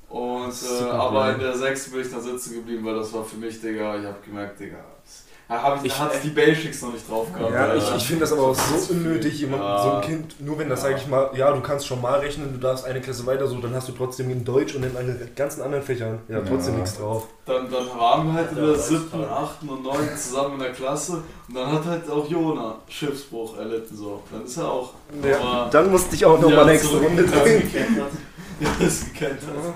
Und 0.09 0.53
äh, 0.53 0.91
aber 0.91 1.35
in 1.35 1.41
der 1.41 1.57
sechsten 1.57 1.93
bin 1.93 2.01
ich 2.03 2.11
dann 2.11 2.23
sitzen 2.23 2.55
geblieben, 2.55 2.85
weil 2.85 2.95
das 2.95 3.13
war 3.13 3.25
für 3.25 3.37
mich, 3.37 3.61
Digga, 3.61 3.97
ich 3.99 4.05
habe 4.07 4.17
gemerkt, 4.25 4.61
Digga. 4.61 4.77
Da 5.49 5.63
habe 5.63 5.79
ich, 5.79 5.93
Ich- 5.93 5.99
da 5.99 6.07
hat's 6.07 6.21
die 6.23 6.31
Basics 6.31 6.83
noch 6.83 6.93
nicht 6.93 7.09
drauf 7.09 7.33
gehabt. 7.33 7.53
Ja, 7.55 7.67
Alter. 7.67 7.77
ich, 7.77 7.97
ich 8.03 8.07
finde 8.09 8.21
das 8.23 8.33
aber 8.33 8.43
auch 8.49 8.55
so 8.55 8.93
unnötig, 8.93 9.39
jemand, 9.41 9.63
Ja. 9.63 9.81
so 9.83 9.91
ein 9.93 10.01
Kind, 10.01 10.41
nur 10.45 10.59
wenn 10.59 10.69
das, 10.69 10.83
Ja. 10.83 10.89
sag 10.91 10.97
ich 10.99 11.07
mal, 11.07 11.31
ja, 11.35 11.53
du 11.53 11.61
kannst 11.61 11.87
schon 11.87 12.01
mal 12.03 12.19
rechnen, 12.19 12.53
du 12.53 12.59
darfst 12.59 12.85
eine 12.85 13.01
Klasse 13.01 13.27
weiter, 13.27 13.47
so, 13.47 13.57
dann 13.59 13.73
hast 13.73 13.87
du 13.89 13.93
trotzdem 13.93 14.29
in 14.31 14.45
Deutsch 14.45 14.75
und 14.75 14.83
in 14.85 14.93
den 14.93 15.31
ganzen 15.37 15.63
anderen 15.63 15.85
Fächern, 15.85 16.19
ja, 16.29 16.41
trotzdem 16.41 16.75
Ja. 16.75 16.81
nichts 16.81 16.99
drauf. 16.99 17.29
Dann, 17.45 17.71
dann 17.71 17.87
waren 17.97 18.27
wir 18.27 18.33
halt 18.35 18.51
in 18.53 18.59
Ja, 18.59 18.67
der 18.67 18.75
siebten, 18.77 19.11
toll. 19.19 19.29
achten 19.31 19.69
und 19.69 19.83
neunten 19.85 20.17
zusammen 20.17 20.55
in 20.55 20.61
der 20.61 20.73
Klasse 20.73 21.23
und 21.49 21.55
dann 21.57 21.71
hat 21.73 21.85
halt 21.85 22.11
auch 22.11 22.29
Jona 22.29 22.75
Schiffsbruch 22.89 23.57
erlitten 23.57 23.97
so. 23.97 24.23
Dann 24.33 24.45
ist 24.45 24.57
er 24.57 24.69
auch 24.69 24.95
Ja. 25.23 25.39
nochmal 25.39 25.71
Dann 25.71 25.91
musste 25.93 26.15
ich 26.17 26.25
auch 26.27 26.41
noch 26.41 26.51
Ja, 26.51 26.57
mal 26.57 26.67
nächste 26.67 26.97
Runde 26.97 27.23
Das 27.25 27.33
drehen. 27.43 27.71
hat. 28.03 28.81
das 28.81 29.05
gekannt 29.13 29.41
hat. 29.43 29.75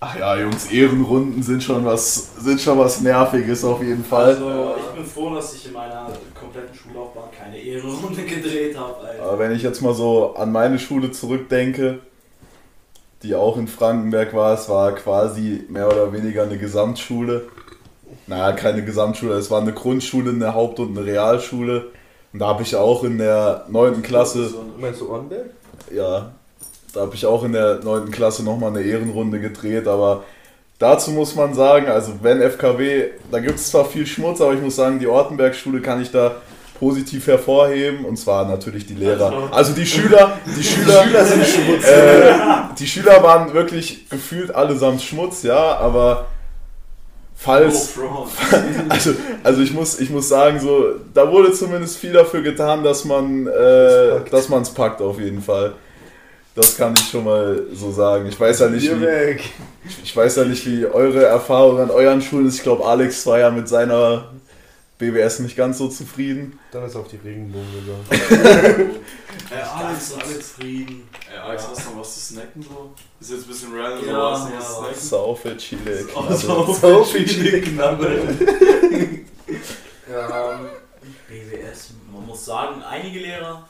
Ach 0.00 0.16
ja, 0.16 0.36
Jungs, 0.36 0.70
Ehrenrunden 0.70 1.42
sind 1.42 1.60
schon 1.62 1.84
was, 1.84 2.36
sind 2.36 2.60
schon 2.60 2.78
was 2.78 3.00
Nerviges 3.00 3.64
auf 3.64 3.82
jeden 3.82 4.04
Fall. 4.04 4.26
Also, 4.28 4.74
ich 4.78 4.96
bin 4.96 5.04
froh, 5.04 5.34
dass 5.34 5.54
ich 5.54 5.66
in 5.66 5.72
meiner 5.72 6.06
kompletten 6.38 6.72
Schullaufbahn 6.74 7.30
keine 7.36 7.58
Ehrenrunde 7.58 8.22
gedreht 8.24 8.78
habe. 8.78 8.94
Alter. 9.04 9.22
Aber 9.24 9.38
wenn 9.40 9.52
ich 9.52 9.62
jetzt 9.62 9.82
mal 9.82 9.94
so 9.94 10.34
an 10.36 10.52
meine 10.52 10.78
Schule 10.78 11.10
zurückdenke, 11.10 11.98
die 13.24 13.34
auch 13.34 13.56
in 13.56 13.66
Frankenberg 13.66 14.34
war, 14.34 14.54
es 14.54 14.68
war 14.68 14.92
quasi 14.92 15.64
mehr 15.68 15.88
oder 15.88 16.12
weniger 16.12 16.44
eine 16.44 16.58
Gesamtschule. 16.58 17.48
Naja, 18.28 18.52
keine 18.52 18.84
Gesamtschule, 18.84 19.34
es 19.34 19.50
war 19.50 19.60
eine 19.60 19.72
Grundschule, 19.72 20.30
eine 20.30 20.54
Haupt- 20.54 20.78
und 20.78 20.96
eine 20.96 21.04
Realschule. 21.04 21.88
Und 22.32 22.38
da 22.38 22.46
habe 22.48 22.62
ich 22.62 22.76
auch 22.76 23.02
in 23.02 23.18
der 23.18 23.64
9. 23.68 24.02
Klasse, 24.02 24.54
Meinst 24.78 25.00
du 25.00 25.10
Ornberg? 25.10 25.46
ja, 25.92 26.30
da 26.92 27.00
habe 27.02 27.14
ich 27.14 27.26
auch 27.26 27.44
in 27.44 27.52
der 27.52 27.80
9. 27.82 28.10
Klasse 28.10 28.44
nochmal 28.44 28.70
eine 28.70 28.82
Ehrenrunde 28.82 29.40
gedreht, 29.40 29.86
aber 29.86 30.24
dazu 30.78 31.10
muss 31.10 31.34
man 31.34 31.54
sagen, 31.54 31.88
also 31.88 32.12
wenn 32.22 32.40
FKW, 32.40 33.08
da 33.30 33.40
gibt 33.40 33.56
es 33.56 33.70
zwar 33.70 33.84
viel 33.84 34.06
Schmutz, 34.06 34.40
aber 34.40 34.54
ich 34.54 34.60
muss 34.60 34.76
sagen, 34.76 34.98
die 34.98 35.06
Ortenberg-Schule 35.06 35.80
kann 35.80 36.00
ich 36.00 36.10
da 36.10 36.36
positiv 36.78 37.26
hervorheben 37.26 38.04
und 38.04 38.16
zwar 38.16 38.48
natürlich 38.48 38.86
die 38.86 38.94
Lehrer. 38.94 39.48
Also 39.50 39.72
die 39.72 39.86
Schüler, 39.86 40.38
die 40.46 40.62
Schüler, 40.62 41.24
sind 41.24 41.44
Schmutz. 41.44 41.84
äh, 41.84 42.34
die 42.78 42.86
Schüler 42.86 43.22
waren 43.22 43.52
wirklich 43.52 44.08
gefühlt 44.08 44.54
allesamt 44.54 45.02
Schmutz, 45.02 45.42
ja, 45.42 45.76
aber 45.76 46.26
falls, 47.34 47.98
also, 48.88 49.10
also 49.42 49.60
ich 49.60 49.72
muss, 49.72 49.98
ich 49.98 50.10
muss 50.10 50.28
sagen, 50.28 50.60
so, 50.60 50.94
da 51.12 51.30
wurde 51.30 51.52
zumindest 51.52 51.98
viel 51.98 52.12
dafür 52.12 52.42
getan, 52.42 52.84
dass 52.84 53.04
man, 53.04 53.46
äh, 53.48 54.20
dass 54.30 54.48
man 54.48 54.62
es 54.62 54.70
packt 54.70 55.02
auf 55.02 55.18
jeden 55.18 55.42
Fall. 55.42 55.74
Das 56.60 56.76
kann 56.76 56.92
ich 56.94 57.08
schon 57.08 57.22
mal 57.24 57.62
so 57.72 57.92
sagen. 57.92 58.26
Ich 58.26 58.38
weiß 58.40 58.58
ja 58.58 58.68
nicht, 58.68 58.90
wie, 58.90 59.38
ich 60.02 60.16
weiß 60.16 60.36
ja 60.36 60.44
nicht, 60.44 60.66
wie 60.66 60.84
eure 60.86 61.24
Erfahrung 61.24 61.78
an 61.78 61.90
euren 61.90 62.20
Schulen 62.20 62.48
ist. 62.48 62.56
Ich 62.56 62.62
glaube, 62.64 62.84
Alex 62.84 63.24
war 63.26 63.38
ja 63.38 63.48
mit 63.50 63.68
seiner 63.68 64.32
BWS 64.98 65.38
nicht 65.38 65.56
ganz 65.56 65.78
so 65.78 65.86
zufrieden. 65.86 66.58
Dann 66.72 66.84
ist 66.84 66.96
auf 66.96 67.06
die 67.06 67.16
Regenbogen 67.16 67.68
gegangen. 67.72 68.90
Ey, 69.50 69.60
Alex, 69.62 70.14
Alex, 70.14 70.54
zufrieden. 70.56 71.08
ey, 71.32 71.38
Alex, 71.38 71.68
hast 71.68 71.86
du 71.86 71.90
noch 71.92 72.00
was 72.00 72.14
zu 72.14 72.34
snacken 72.34 72.60
so? 72.60 72.90
Ist 73.20 73.30
jetzt 73.30 73.44
ein 73.44 73.48
bisschen 73.48 73.72
random, 73.80 74.08
Ja, 74.08 74.14
aber 74.18 74.32
hast 74.32 74.48
du 74.48 74.52
ja, 74.52 74.58
was 74.58 74.66
zu 74.68 74.74
snacken? 74.80 75.00
Saufe, 75.00 75.56
Chile, 75.56 76.06
Oh, 76.12 76.20
Knabbel. 76.22 76.36
so 76.36 76.72
So 76.74 77.04
viel 77.04 77.28
viel 77.28 77.60
Knabbel. 77.62 78.20
Ja, 80.10 80.60
BWS, 81.28 81.90
man 82.12 82.26
muss 82.26 82.44
sagen, 82.44 82.82
einige 82.82 83.20
Lehrer, 83.20 83.66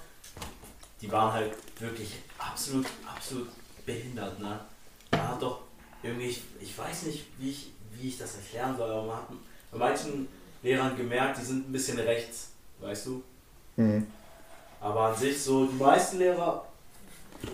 die 1.03 1.12
waren 1.12 1.33
halt 1.35 1.51
wirklich 1.81 2.12
absolut, 2.38 2.87
absolut 3.07 3.48
behindert, 3.85 4.38
ne? 4.38 4.61
Man 5.11 5.29
hat 5.29 5.42
doch 5.42 5.61
irgendwie, 6.03 6.27
ich, 6.27 6.42
ich 6.61 6.77
weiß 6.79 7.05
nicht, 7.05 7.27
wie 7.38 7.51
ich, 7.51 7.72
wie 7.92 8.09
ich 8.09 8.18
das 8.18 8.37
erklären 8.37 8.77
soll, 8.77 8.90
aber 8.90 9.07
man 9.07 9.16
hat 9.16 9.29
bei 9.72 9.79
manchen 9.79 10.29
Lehrern 10.62 10.96
gemerkt, 10.96 11.38
die 11.40 11.44
sind 11.44 11.68
ein 11.68 11.72
bisschen 11.72 11.98
rechts, 11.98 12.48
weißt 12.81 13.07
du? 13.07 13.22
Hm. 13.77 14.07
Aber 14.81 15.01
an 15.09 15.16
sich 15.16 15.40
so, 15.42 15.66
die 15.66 15.74
meisten 15.77 16.18
Lehrer 16.18 16.64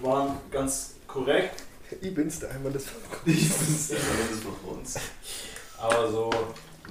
waren 0.02 0.36
ganz 0.50 0.94
korrekt, 1.06 1.62
Ich 2.00 2.14
bin's 2.14 2.38
der 2.40 2.50
Einmal 2.50 2.72
des 2.72 2.84
Ich 3.26 3.52
bin's, 3.52 3.88
der 3.88 3.98
das 3.98 4.40
von 4.40 4.76
uns. 4.78 4.96
aber 5.78 6.10
so, 6.10 6.30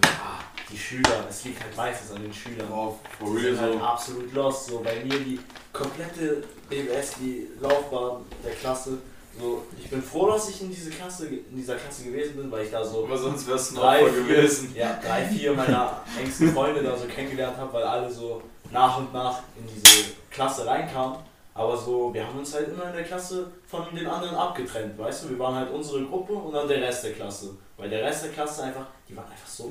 ja, 0.03 0.39
die 0.73 0.79
Schüler, 0.79 1.25
es 1.29 1.45
liegt 1.45 1.61
halt 1.63 1.75
meistens 1.77 2.15
an 2.15 2.23
den 2.23 2.33
Schülern. 2.33 2.67
Oh, 2.71 2.97
for 3.19 3.35
real 3.35 3.53
sind 3.55 3.61
halt 3.61 3.73
so. 3.73 3.79
absolut 3.79 4.33
lost. 4.33 4.67
So 4.67 4.79
bei 4.79 5.03
mir 5.03 5.19
die 5.19 5.39
komplette 5.71 6.43
BWS, 6.69 7.15
die 7.19 7.47
Laufbahn 7.61 8.23
der 8.43 8.53
Klasse. 8.53 8.97
So, 9.39 9.63
ich 9.79 9.89
bin 9.89 10.01
froh, 10.03 10.27
dass 10.27 10.49
ich 10.49 10.61
in 10.61 10.69
diese 10.69 10.91
Klasse, 10.91 11.27
in 11.27 11.55
dieser 11.55 11.75
Klasse 11.75 12.03
gewesen 12.03 12.35
bin, 12.35 12.51
weil 12.51 12.65
ich 12.65 12.71
da 12.71 12.83
so 12.85 13.05
Aber 13.05 13.17
sonst 13.17 13.47
wär's 13.47 13.71
ein 13.71 13.75
drei, 13.75 13.99
vier, 14.05 14.23
gewesen. 14.23 14.75
ja, 14.75 14.99
drei, 15.03 15.25
vier 15.25 15.53
meiner 15.53 16.03
engsten 16.19 16.53
Freunde 16.53 16.83
da 16.83 16.95
so 16.95 17.05
kennengelernt 17.05 17.57
habe, 17.57 17.73
weil 17.73 17.83
alle 17.83 18.11
so 18.11 18.43
nach 18.71 18.97
und 18.97 19.11
nach 19.11 19.39
in 19.57 19.67
diese 19.67 20.11
Klasse 20.29 20.65
reinkamen. 20.67 21.17
Aber 21.55 21.77
so, 21.77 22.11
wir 22.13 22.25
haben 22.25 22.39
uns 22.39 22.53
halt 22.55 22.69
immer 22.69 22.87
in 22.89 22.93
der 22.95 23.03
Klasse 23.03 23.45
von 23.67 23.83
den 23.95 24.07
anderen 24.07 24.35
abgetrennt, 24.35 24.97
weißt 24.97 25.25
du? 25.25 25.29
Wir 25.29 25.39
waren 25.39 25.53
halt 25.55 25.71
unsere 25.71 26.03
Gruppe 26.03 26.33
und 26.33 26.51
dann 26.53 26.67
der 26.67 26.81
Rest 26.81 27.03
der 27.03 27.13
Klasse. 27.13 27.51
Weil 27.77 27.89
der 27.89 28.03
Rest 28.03 28.23
der 28.25 28.31
Klasse 28.31 28.63
einfach, 28.63 28.85
die 29.07 29.15
waren 29.15 29.25
einfach 29.29 29.47
so 29.47 29.69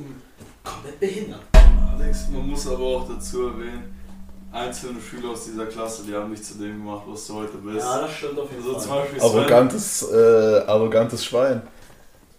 komplett 0.63 1.01
behindert. 1.01 1.41
Alex, 1.99 2.29
man 2.29 2.49
muss 2.49 2.67
aber 2.69 2.85
auch 2.85 3.09
dazu 3.09 3.49
erwähnen, 3.49 3.97
einzelne 4.53 5.01
Schüler 5.01 5.31
aus 5.31 5.45
dieser 5.47 5.67
Klasse, 5.67 6.05
die 6.05 6.15
haben 6.15 6.31
dich 6.31 6.45
zu 6.45 6.55
dem 6.55 6.79
gemacht, 6.85 7.03
was 7.07 7.27
du 7.27 7.35
heute 7.35 7.57
bist. 7.59 7.79
Ja, 7.85 8.01
das 8.03 8.13
stimmt 8.13 8.39
auf 8.39 8.51
jeden 8.51 8.63
so 8.63 8.75
zum 8.75 8.83
Fall. 8.91 9.01
Beispiel 9.01 9.21
Sven. 9.21 9.31
Arrogantes, 9.39 10.13
äh, 10.13 10.59
arrogantes 10.67 11.25
Schwein. 11.25 11.63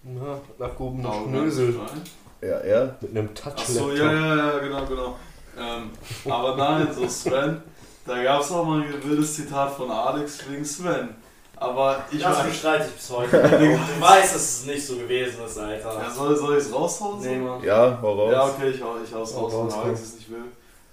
Ja, 0.06 0.66
abgehobene 0.66 1.08
Arrogantes 1.08 1.56
Schnösel. 1.56 1.74
Schwein. 1.74 2.02
Ja, 2.42 2.58
er. 2.60 2.98
Mit 3.02 3.18
einem 3.18 3.30
Achso, 3.30 3.50
Touch-Laptop. 3.50 3.98
ja, 3.98 4.14
ja, 4.14 4.36
ja, 4.36 4.60
genau, 4.60 4.86
genau. 4.86 5.16
Ähm, 5.58 5.90
aber 6.32 6.56
nein, 6.58 6.88
so 6.94 7.08
Sven, 7.08 7.62
da 8.06 8.24
gab 8.24 8.42
es 8.42 8.52
auch 8.52 8.66
mal 8.66 8.82
ein 8.82 9.04
wildes 9.04 9.36
Zitat 9.36 9.72
von 9.76 9.90
Alex 9.92 10.40
wegen 10.50 10.66
Sven. 10.66 11.10
Aber 11.56 12.04
ich 12.12 12.22
Das 12.22 12.40
weiß. 12.40 12.46
bestreite 12.48 12.86
ich 12.88 12.94
bis 12.96 13.10
heute. 13.10 13.38
du 13.42 14.02
weißt, 14.02 14.36
dass 14.36 14.42
es 14.42 14.66
nicht 14.66 14.86
so 14.86 14.96
gewesen 14.98 15.46
ist, 15.46 15.58
Alter. 15.58 15.98
Ja, 16.02 16.10
soll, 16.10 16.36
soll 16.36 16.58
ich 16.58 16.64
es 16.66 16.74
raushauen? 16.74 17.22
so? 17.22 17.30
Nee, 17.30 17.38
Mann. 17.38 17.64
Ja, 17.64 17.98
hau 18.02 18.14
raus. 18.14 18.32
Ja, 18.34 18.46
okay, 18.46 18.70
ich, 18.72 18.82
hau- 18.82 18.96
ich 19.02 19.14
hau's 19.14 19.34
Hau 19.34 19.42
raus, 19.44 19.54
raus, 19.54 19.74
wenn 19.74 19.82
Alex 19.84 20.00
komm. 20.00 20.10
es 20.10 20.16
nicht 20.16 20.30
will. 20.32 20.44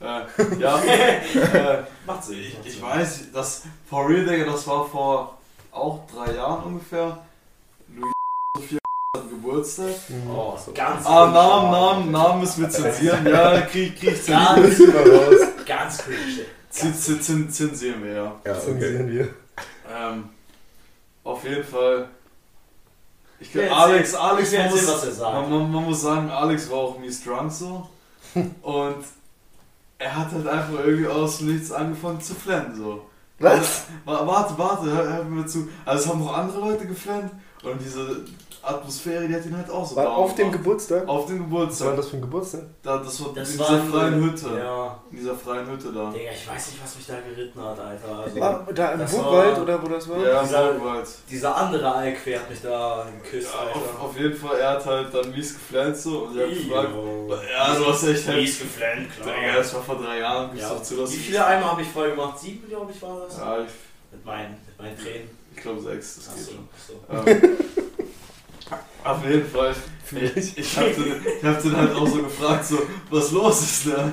Äh, 0.01 0.61
ja, 0.61 0.79
äh, 1.73 1.83
Macht 2.07 2.25
Sinn. 2.25 2.39
ich, 2.39 2.57
ich 2.65 2.81
weiß, 2.83 3.21
das, 3.35 3.63
for 3.89 4.09
real, 4.09 4.25
Digga, 4.25 4.45
das 4.51 4.67
war 4.67 4.87
vor 4.87 5.39
auch 5.73 6.01
drei 6.15 6.35
Jahren 6.37 6.63
ungefähr. 6.65 7.19
Louis 7.97 8.13
Sophia 8.57 8.79
hat 9.17 9.29
Geburtstag. 9.29 9.87
Mhm. 10.09 10.31
Oh, 10.31 10.57
ganz 10.73 11.05
Ah, 11.07 11.23
cringe. 11.25 11.33
Namen, 11.35 11.71
Namen, 11.73 12.11
Namen 12.13 12.41
müssen 12.41 12.63
wir 12.63 12.71
zensieren. 12.71 13.27
Ja, 13.27 13.61
krieg, 13.63 13.99
krieg 13.99 14.13
ich 14.13 14.23
zensieren. 14.23 14.95
Ganz, 14.95 15.67
ganz 15.67 15.99
cringe. 15.99 16.45
Zensieren 16.71 18.03
wir, 18.05 18.13
ja. 18.13 18.41
Ja, 18.45 18.53
okay. 18.53 18.61
Zensieren 18.61 19.09
wir. 19.11 19.29
Ähm, 19.93 20.25
auf 21.25 21.45
jeden 21.45 21.65
Fall. 21.65 22.09
Ich 23.41 23.55
erzähl- 23.55 23.73
Alex, 23.73 24.15
Alex, 24.15 24.53
ich 24.53 24.59
man 24.59 24.71
muss, 24.71 24.87
was 24.89 25.05
er 25.05 25.13
sagt. 25.13 25.33
man, 25.35 25.51
man, 25.51 25.73
man 25.73 25.85
muss 25.85 26.03
sagen, 26.03 26.31
Alex 26.31 26.71
war 26.71 26.79
auch 26.79 26.99
mies 26.99 27.25
drunk 27.25 27.51
so. 27.53 27.89
Und 28.63 29.05
er 29.99 30.17
hat 30.17 30.31
halt 30.33 30.47
einfach 30.47 30.79
irgendwie 30.85 31.07
aus 31.09 31.39
dem 31.39 31.53
Nichts 31.53 31.73
angefangen 31.73 32.21
zu 32.21 32.35
flennen 32.35 32.75
so. 32.77 33.07
Was? 33.39 33.85
Wa- 34.05 34.27
Warte, 34.27 34.57
warte, 34.59 34.91
hör, 34.91 35.13
hör 35.15 35.25
mir 35.25 35.47
zu. 35.47 35.69
Also 35.85 36.05
es 36.05 36.09
haben 36.11 36.21
noch 36.21 36.37
andere 36.37 36.61
Leute 36.61 36.87
geflennt 36.87 37.33
und 37.63 37.81
diese 37.81 38.25
Atmosphäre, 38.71 39.27
die 39.29 39.35
hat 39.35 39.45
ihn 39.47 39.57
halt 39.57 39.71
auch 39.71 39.87
so 39.87 39.97
War 39.97 40.09
auf 40.17 40.35
dem. 40.35 40.51
Geburtstag? 40.53 41.07
Auf 41.09 41.27
dem 41.27 41.41
Was 41.41 41.41
war 41.41 41.61
Geburtstag. 41.61 41.97
das 41.97 42.09
für 42.09 42.17
ein 42.17 42.21
Geburtstag? 42.23 42.61
Da, 42.83 42.97
das 42.99 43.25
war 43.25 43.33
Das 43.35 43.51
in 43.53 43.59
war 43.59 43.69
dieser 43.69 43.83
freien 43.85 44.15
Hütte. 44.25 44.47
Ja. 44.59 45.01
In 45.11 45.17
dieser 45.17 45.35
freien 45.35 45.67
Hütte 45.71 45.93
da. 45.93 46.11
Digga, 46.11 46.31
ich 46.33 46.49
weiß 46.49 46.67
nicht, 46.71 46.83
was 46.83 46.97
mich 46.97 47.07
da 47.07 47.15
geritten 47.21 47.61
hat, 47.63 47.79
Alter. 47.79 48.19
Also, 48.19 48.43
Ah, 48.43 48.67
da 48.75 48.93
im 48.93 48.99
Burgwald 48.99 49.57
war- 49.57 49.63
oder 49.63 49.83
wo 49.83 49.89
das 49.89 50.09
war? 50.09 50.19
Ja, 50.27 50.43
Dieser- 50.43 50.65
Morgenwald. 50.73 51.09
Dieser 51.31 51.57
andere 51.57 51.95
Alk 51.95 52.17
hat 52.19 52.51
mich 52.51 52.63
da 52.63 53.07
geküsst, 53.23 53.49
Ja, 53.53 53.61
auf, 53.61 53.77
Alter. 53.77 54.01
auf 54.03 54.19
jeden 54.19 54.37
Fall, 54.37 54.59
er 54.59 54.71
hat 54.71 54.87
halt 54.87 55.15
dann 55.15 55.31
mies 55.31 55.55
geflennt 55.55 55.97
so 55.97 56.19
und 56.25 56.37
ich 56.37 56.43
hab 56.43 56.49
gefragt, 56.51 56.89
ja, 57.53 57.75
du 57.75 57.87
hast 57.87 58.03
echt 58.05 58.29
Mies 58.29 58.59
geflennt, 58.61 59.09
klar. 59.21 59.35
Digga, 59.37 59.57
das 59.57 59.75
war 59.75 59.83
vor 59.83 59.97
drei 59.97 60.19
Jahren, 60.19 60.57
Ja. 60.57 60.83
zu, 60.83 60.97
Wie 61.11 61.17
viele 61.17 61.45
Eimer 61.45 61.73
habe 61.73 61.83
ich 61.83 61.89
voll 61.89 62.11
gemacht? 62.11 62.39
Sieben, 62.39 62.69
glaube 62.69 62.91
ich, 62.93 63.01
war 63.03 63.21
das? 63.27 63.39
Ja, 63.39 63.59
ich, 63.61 63.69
Mit, 64.13 64.25
meinen, 64.25 64.57
mit 64.67 64.79
meinen 64.79 64.99
Tränen. 64.99 65.31
ich 65.55 65.63
glaube 65.63 65.81
sechs, 65.81 66.17
das 66.17 66.35
geht 66.35 66.43
Achso, 66.45 66.93
schon. 67.09 67.17
achso. 67.17 67.31
Ähm, 67.31 67.57
auf 69.05 69.25
jeden 69.25 69.49
Fall, 69.51 69.75
ich, 70.35 70.59
ich 70.59 70.77
hab 70.77 70.95
den, 70.95 71.25
ich 71.39 71.45
hab 71.45 71.63
den 71.63 71.77
halt 71.77 71.95
auch 71.95 72.07
so 72.07 72.23
gefragt, 72.23 72.67
so, 72.67 72.79
was 73.11 73.31
los 73.33 73.63
ist, 73.63 73.87
ne? 73.87 74.13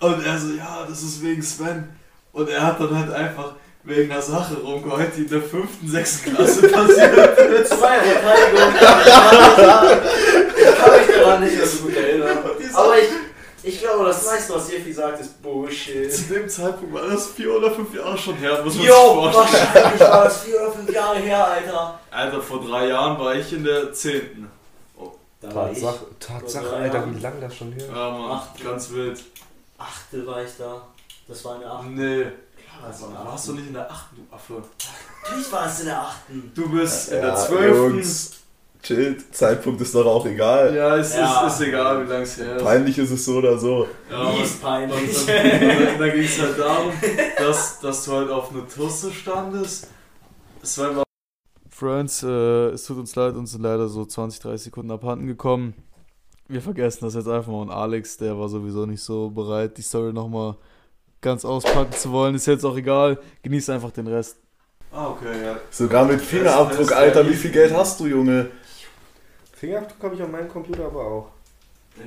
Und 0.00 0.24
er 0.24 0.38
so, 0.38 0.54
ja, 0.54 0.86
das 0.88 1.02
ist 1.02 1.22
wegen 1.22 1.42
Sven. 1.42 1.88
Und 2.32 2.48
er 2.48 2.62
hat 2.62 2.80
dann 2.80 2.96
halt 2.96 3.12
einfach 3.12 3.54
wegen 3.82 4.10
einer 4.10 4.22
Sache 4.22 4.56
rumgeheult, 4.56 5.16
die 5.16 5.22
in 5.22 5.28
der 5.28 5.42
fünften, 5.42 5.88
sechsten 5.88 6.34
Klasse 6.34 6.68
passiert 6.68 7.68
Zu 7.68 7.76
meiner 7.76 8.02
Verteidigung. 8.02 8.74
ich 10.56 10.78
kann 10.78 10.90
mich 10.98 11.16
daran 11.16 11.44
nicht 11.44 11.66
so 11.66 11.84
gut 11.84 11.96
erinnern. 11.96 12.38
Aber 12.74 12.98
ich, 12.98 13.06
Ich 13.62 13.78
glaube, 13.80 14.04
das 14.06 14.24
meiste, 14.26 14.54
was 14.54 14.70
Jefi 14.70 14.92
sagt, 14.92 15.20
ist 15.20 15.42
Bullshit. 15.42 16.12
Zu 16.12 16.22
dem 16.34 16.48
Zeitpunkt 16.48 16.94
war 16.94 17.06
das 17.08 17.26
vier 17.28 17.54
oder 17.54 17.70
fünf 17.70 17.94
Jahre 17.94 18.16
schon 18.16 18.34
her, 18.36 18.62
muss 18.64 18.74
man 18.74 18.84
sich 18.84 18.90
vorstellen. 18.94 19.34
wahrscheinlich 19.34 20.00
war 20.00 20.24
das 20.24 20.40
vier 20.42 20.60
oder 20.62 20.72
fünf 20.72 20.90
Jahre 20.92 21.18
her, 21.18 21.46
Alter. 21.46 22.00
Alter, 22.10 22.40
vor 22.42 22.64
drei 22.64 22.86
Jahren 22.88 23.18
war 23.18 23.34
ich 23.34 23.52
in 23.52 23.64
der 23.64 23.92
zehnten. 23.92 24.50
Da 25.40 25.54
war 25.54 25.70
ich. 25.72 25.80
Tatsache, 25.80 26.06
Tatsache, 26.18 26.76
Alter, 26.76 26.94
Jahren. 26.98 27.16
wie 27.16 27.20
lang 27.20 27.40
das 27.40 27.56
schon 27.56 27.72
her 27.72 27.82
ist. 27.84 27.88
Ja, 27.94 28.10
Mann, 28.10 28.30
Acht. 28.32 28.62
ganz 28.64 28.90
wild. 28.90 29.20
Achte 29.78 30.26
war 30.26 30.42
ich 30.42 30.50
da. 30.58 30.82
Das 31.28 31.44
war 31.44 31.54
in 31.56 31.60
der 31.62 31.70
achten. 31.72 31.94
Nee, 31.94 32.22
Klar, 32.24 32.88
das 32.90 33.00
war 33.02 33.08
in 33.08 33.14
der 33.14 33.24
warst 33.26 33.48
du 33.48 33.52
nicht 33.54 33.66
in 33.68 33.72
der 33.74 33.90
achten, 33.90 34.16
du 34.16 34.34
Affe. 34.34 34.62
Natürlich 35.22 35.52
war 35.52 35.66
es 35.66 35.80
in 35.80 35.86
der 35.86 36.00
achten. 36.00 36.52
Du 36.54 36.68
bist 36.70 37.08
in 37.10 37.16
Ja, 37.16 37.22
der 37.26 37.36
zwölften. 37.36 37.98
Chillt. 38.82 39.34
Zeitpunkt 39.34 39.80
ist 39.80 39.94
doch 39.94 40.06
auch 40.06 40.24
egal. 40.26 40.74
Ja, 40.74 40.96
es 40.96 41.14
Ja. 41.14 41.46
Ist, 41.46 41.60
ist 41.60 41.68
egal, 41.68 42.06
wie 42.06 42.10
lang 42.10 42.22
es 42.22 42.38
her 42.38 42.56
ist. 42.56 42.62
Peinlich 42.64 42.98
ist 42.98 43.10
es 43.10 43.24
so 43.24 43.36
oder 43.36 43.58
so. 43.58 43.86
Ja, 44.10 44.32
Mies 44.32 44.54
und, 44.54 44.62
peinlich. 44.62 45.18
und, 45.20 45.28
dann, 45.28 45.98
dann 45.98 46.12
ging 46.12 46.24
es 46.24 46.40
halt 46.40 46.58
darum, 46.58 46.92
dass, 47.38 47.80
dass 47.80 48.04
du 48.04 48.12
halt 48.12 48.30
auf 48.30 48.50
eine 48.52 48.66
Tusse 48.66 49.12
standest. 49.12 49.88
Es 50.62 50.78
war 50.78 50.90
immer 50.90 51.02
Friends, 51.70 52.22
äh, 52.22 52.68
es 52.70 52.84
tut 52.84 52.98
uns 52.98 53.14
leid, 53.16 53.34
uns 53.36 53.52
sind 53.52 53.62
leider 53.62 53.88
so 53.88 54.04
20, 54.04 54.40
30 54.40 54.64
Sekunden 54.64 54.90
abhanden 54.90 55.26
gekommen. 55.26 55.74
Wir 56.48 56.60
vergessen 56.60 57.04
das 57.04 57.14
jetzt 57.14 57.28
einfach 57.28 57.50
mal 57.50 57.62
und 57.62 57.70
Alex, 57.70 58.16
der 58.18 58.38
war 58.38 58.48
sowieso 58.48 58.84
nicht 58.84 59.02
so 59.02 59.30
bereit, 59.30 59.78
die 59.78 59.82
Story 59.82 60.12
nochmal 60.12 60.56
ganz 61.22 61.44
auspacken 61.44 61.92
zu 61.92 62.10
wollen. 62.12 62.34
Ist 62.34 62.46
jetzt 62.46 62.64
auch 62.64 62.76
egal, 62.76 63.18
genießt 63.42 63.70
einfach 63.70 63.92
den 63.92 64.08
Rest. 64.08 64.36
Ah, 64.92 65.08
okay, 65.08 65.44
ja. 65.44 65.56
Sogar 65.70 66.04
mit 66.04 66.20
Fingerabdruck, 66.20 66.92
Alter. 66.92 67.28
Wie 67.28 67.34
viel 67.34 67.52
Geld 67.52 67.72
hast 67.72 68.00
du, 68.00 68.06
Junge? 68.06 68.50
Fingerabdruck 69.60 70.02
habe 70.02 70.14
ich 70.14 70.22
auf 70.22 70.30
meinem 70.30 70.48
Computer 70.48 70.86
aber 70.86 71.04
auch. 71.04 71.28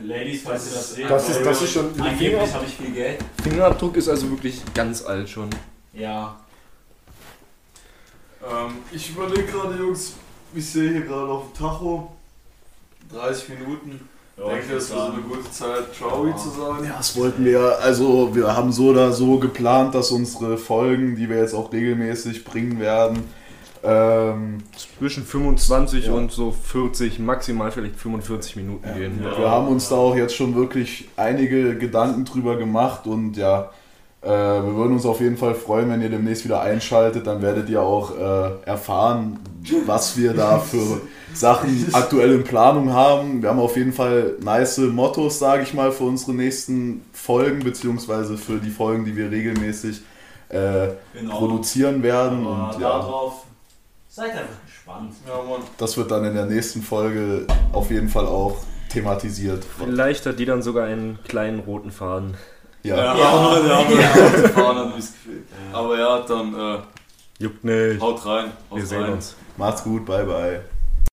Ladies, 0.03 0.41
falls 0.43 0.67
ihr 0.69 0.73
das 0.73 0.95
seht. 0.95 1.09
Das 1.09 1.29
ist- 1.29 1.45
das 1.45 1.61
ist 1.61 1.71
schon- 1.71 2.01
Angeblich 2.01 2.53
habe 2.53 2.65
ich 2.65 2.73
viel 2.75 2.91
Geld. 2.91 3.19
Fingerabdruck 3.43 3.95
ist 3.97 4.09
also 4.09 4.27
wirklich 4.31 4.59
ganz 4.73 5.03
alt 5.05 5.29
schon. 5.29 5.49
Ja. 5.93 6.35
Ähm, 8.41 8.73
ich 8.91 9.11
überlege 9.11 9.43
gerade, 9.43 9.75
Jungs, 9.77 10.13
ich 10.55 10.65
sehe 10.67 10.91
hier 10.93 11.01
gerade 11.01 11.31
auf 11.31 11.51
dem 11.53 11.57
Tacho 11.59 12.11
30 13.13 13.49
Minuten. 13.49 14.09
Ja, 14.35 14.45
Ich 14.47 14.51
denke, 14.61 14.73
das 14.75 14.89
wäre 14.89 14.99
so 15.05 15.11
eine 15.13 15.21
gute 15.21 15.51
Zeit, 15.51 15.93
Ciao 15.95 16.25
Ja. 16.25 16.35
zu 16.35 16.49
sagen. 16.49 16.83
Ja, 16.85 16.93
das 16.97 17.15
wollten 17.15 17.45
wir, 17.45 17.77
also 17.79 18.33
wir 18.33 18.55
haben 18.55 18.71
so 18.71 18.87
oder 18.87 19.11
so 19.11 19.37
geplant, 19.37 19.93
dass 19.93 20.09
unsere 20.09 20.57
Folgen, 20.57 21.15
die 21.15 21.29
wir 21.29 21.37
jetzt 21.37 21.53
auch 21.53 21.71
regelmäßig 21.71 22.43
bringen 22.43 22.79
werden, 22.79 23.23
ähm, 23.83 24.59
Zwischen 24.97 25.23
25 25.25 26.05
Ja. 26.07 26.13
und 26.13 26.31
so 26.31 26.51
40, 26.51 27.19
maximal 27.19 27.71
vielleicht 27.71 27.97
45 27.97 28.55
Minuten 28.55 28.87
Ja. 28.87 28.93
gehen. 28.95 29.19
Ja. 29.23 29.37
wir 29.37 29.49
haben 29.51 29.67
uns 29.67 29.89
da 29.89 29.95
auch 29.95 30.15
jetzt 30.15 30.35
schon 30.35 30.55
wirklich 30.55 31.09
einige 31.17 31.77
Gedanken 31.77 32.23
drüber 32.25 32.55
gemacht 32.57 33.05
und 33.07 33.35
ja, 33.35 33.69
äh, 34.21 34.27
wir 34.29 34.73
würden 34.75 34.93
uns 34.93 35.05
auf 35.05 35.19
jeden 35.19 35.35
Fall 35.35 35.53
freuen, 35.53 35.89
wenn 35.89 36.01
ihr 36.01 36.09
demnächst 36.09 36.45
wieder 36.45 36.61
einschaltet, 36.61 37.27
dann 37.27 37.41
werdet 37.41 37.67
ihr 37.69 37.81
auch 37.81 38.17
äh, 38.17 38.51
erfahren, 38.65 39.39
was 39.85 40.15
wir 40.17 40.33
da 40.33 40.59
für 40.59 41.01
Sachen 41.33 41.87
aktuell 41.91 42.31
in 42.35 42.43
Planung 42.45 42.93
haben. 42.93 43.41
Wir 43.41 43.49
haben 43.49 43.59
auf 43.59 43.75
jeden 43.75 43.91
Fall 43.91 44.35
nice 44.39 44.77
Mottos, 44.77 45.39
sage 45.39 45.63
ich 45.63 45.73
mal, 45.73 45.91
für 45.91 46.05
unsere 46.05 46.33
nächsten 46.33 47.01
Folgen, 47.11 47.59
beziehungsweise 47.63 48.37
für 48.37 48.59
die 48.59 48.69
Folgen, 48.69 49.03
die 49.03 49.15
wir 49.17 49.29
regelmäßig 49.29 50.01
äh, 50.49 50.89
Genau. 51.19 51.37
produzieren 51.39 52.01
werden. 52.03 52.45
Aber 52.47 52.69
Und 52.75 52.81
ja, 52.81 52.89
darauf 52.89 53.43
seid 54.15 54.31
einfach 54.31 54.63
gespannt. 54.65 55.13
Ja, 55.27 55.35
Mann. 55.41 55.61
das 55.77 55.97
wird 55.97 56.11
dann 56.11 56.23
in 56.25 56.35
der 56.35 56.45
nächsten 56.45 56.81
Folge 56.83 57.47
auf 57.71 57.89
jeden 57.89 58.09
Fall 58.09 58.27
auch 58.27 58.57
thematisiert. 58.89 59.63
Vielleicht 59.79 60.25
hat 60.27 60.37
die 60.37 60.45
dann 60.45 60.61
sogar 60.61 60.85
einen 60.85 61.17
kleinen 61.23 61.59
roten 61.59 61.89
Faden. 61.91 62.35
Ja. 62.83 62.95
Ja, 62.95 63.17
Ja. 63.17 63.57
ja, 63.57 63.81
ja, 63.89 64.01
Ja. 64.01 64.49
Fahren 64.49 64.77
hat 64.77 64.97
das 64.97 65.13
Gefühl. 65.13 65.43
Aber 65.71 65.97
ja, 65.97 66.19
dann 66.19 66.53
äh, 66.53 66.79
Juckt 67.39 67.63
nicht. 67.63 67.99
haut 68.01 68.23
rein. 68.25 68.51
Haut 68.69 68.77
Wir 68.79 68.85
sehen 68.85 69.01
rein. 69.03 69.13
uns. 69.13 69.35
Macht's 69.57 69.83
gut, 69.83 70.05
bye 70.05 70.23
bye. 70.25 70.61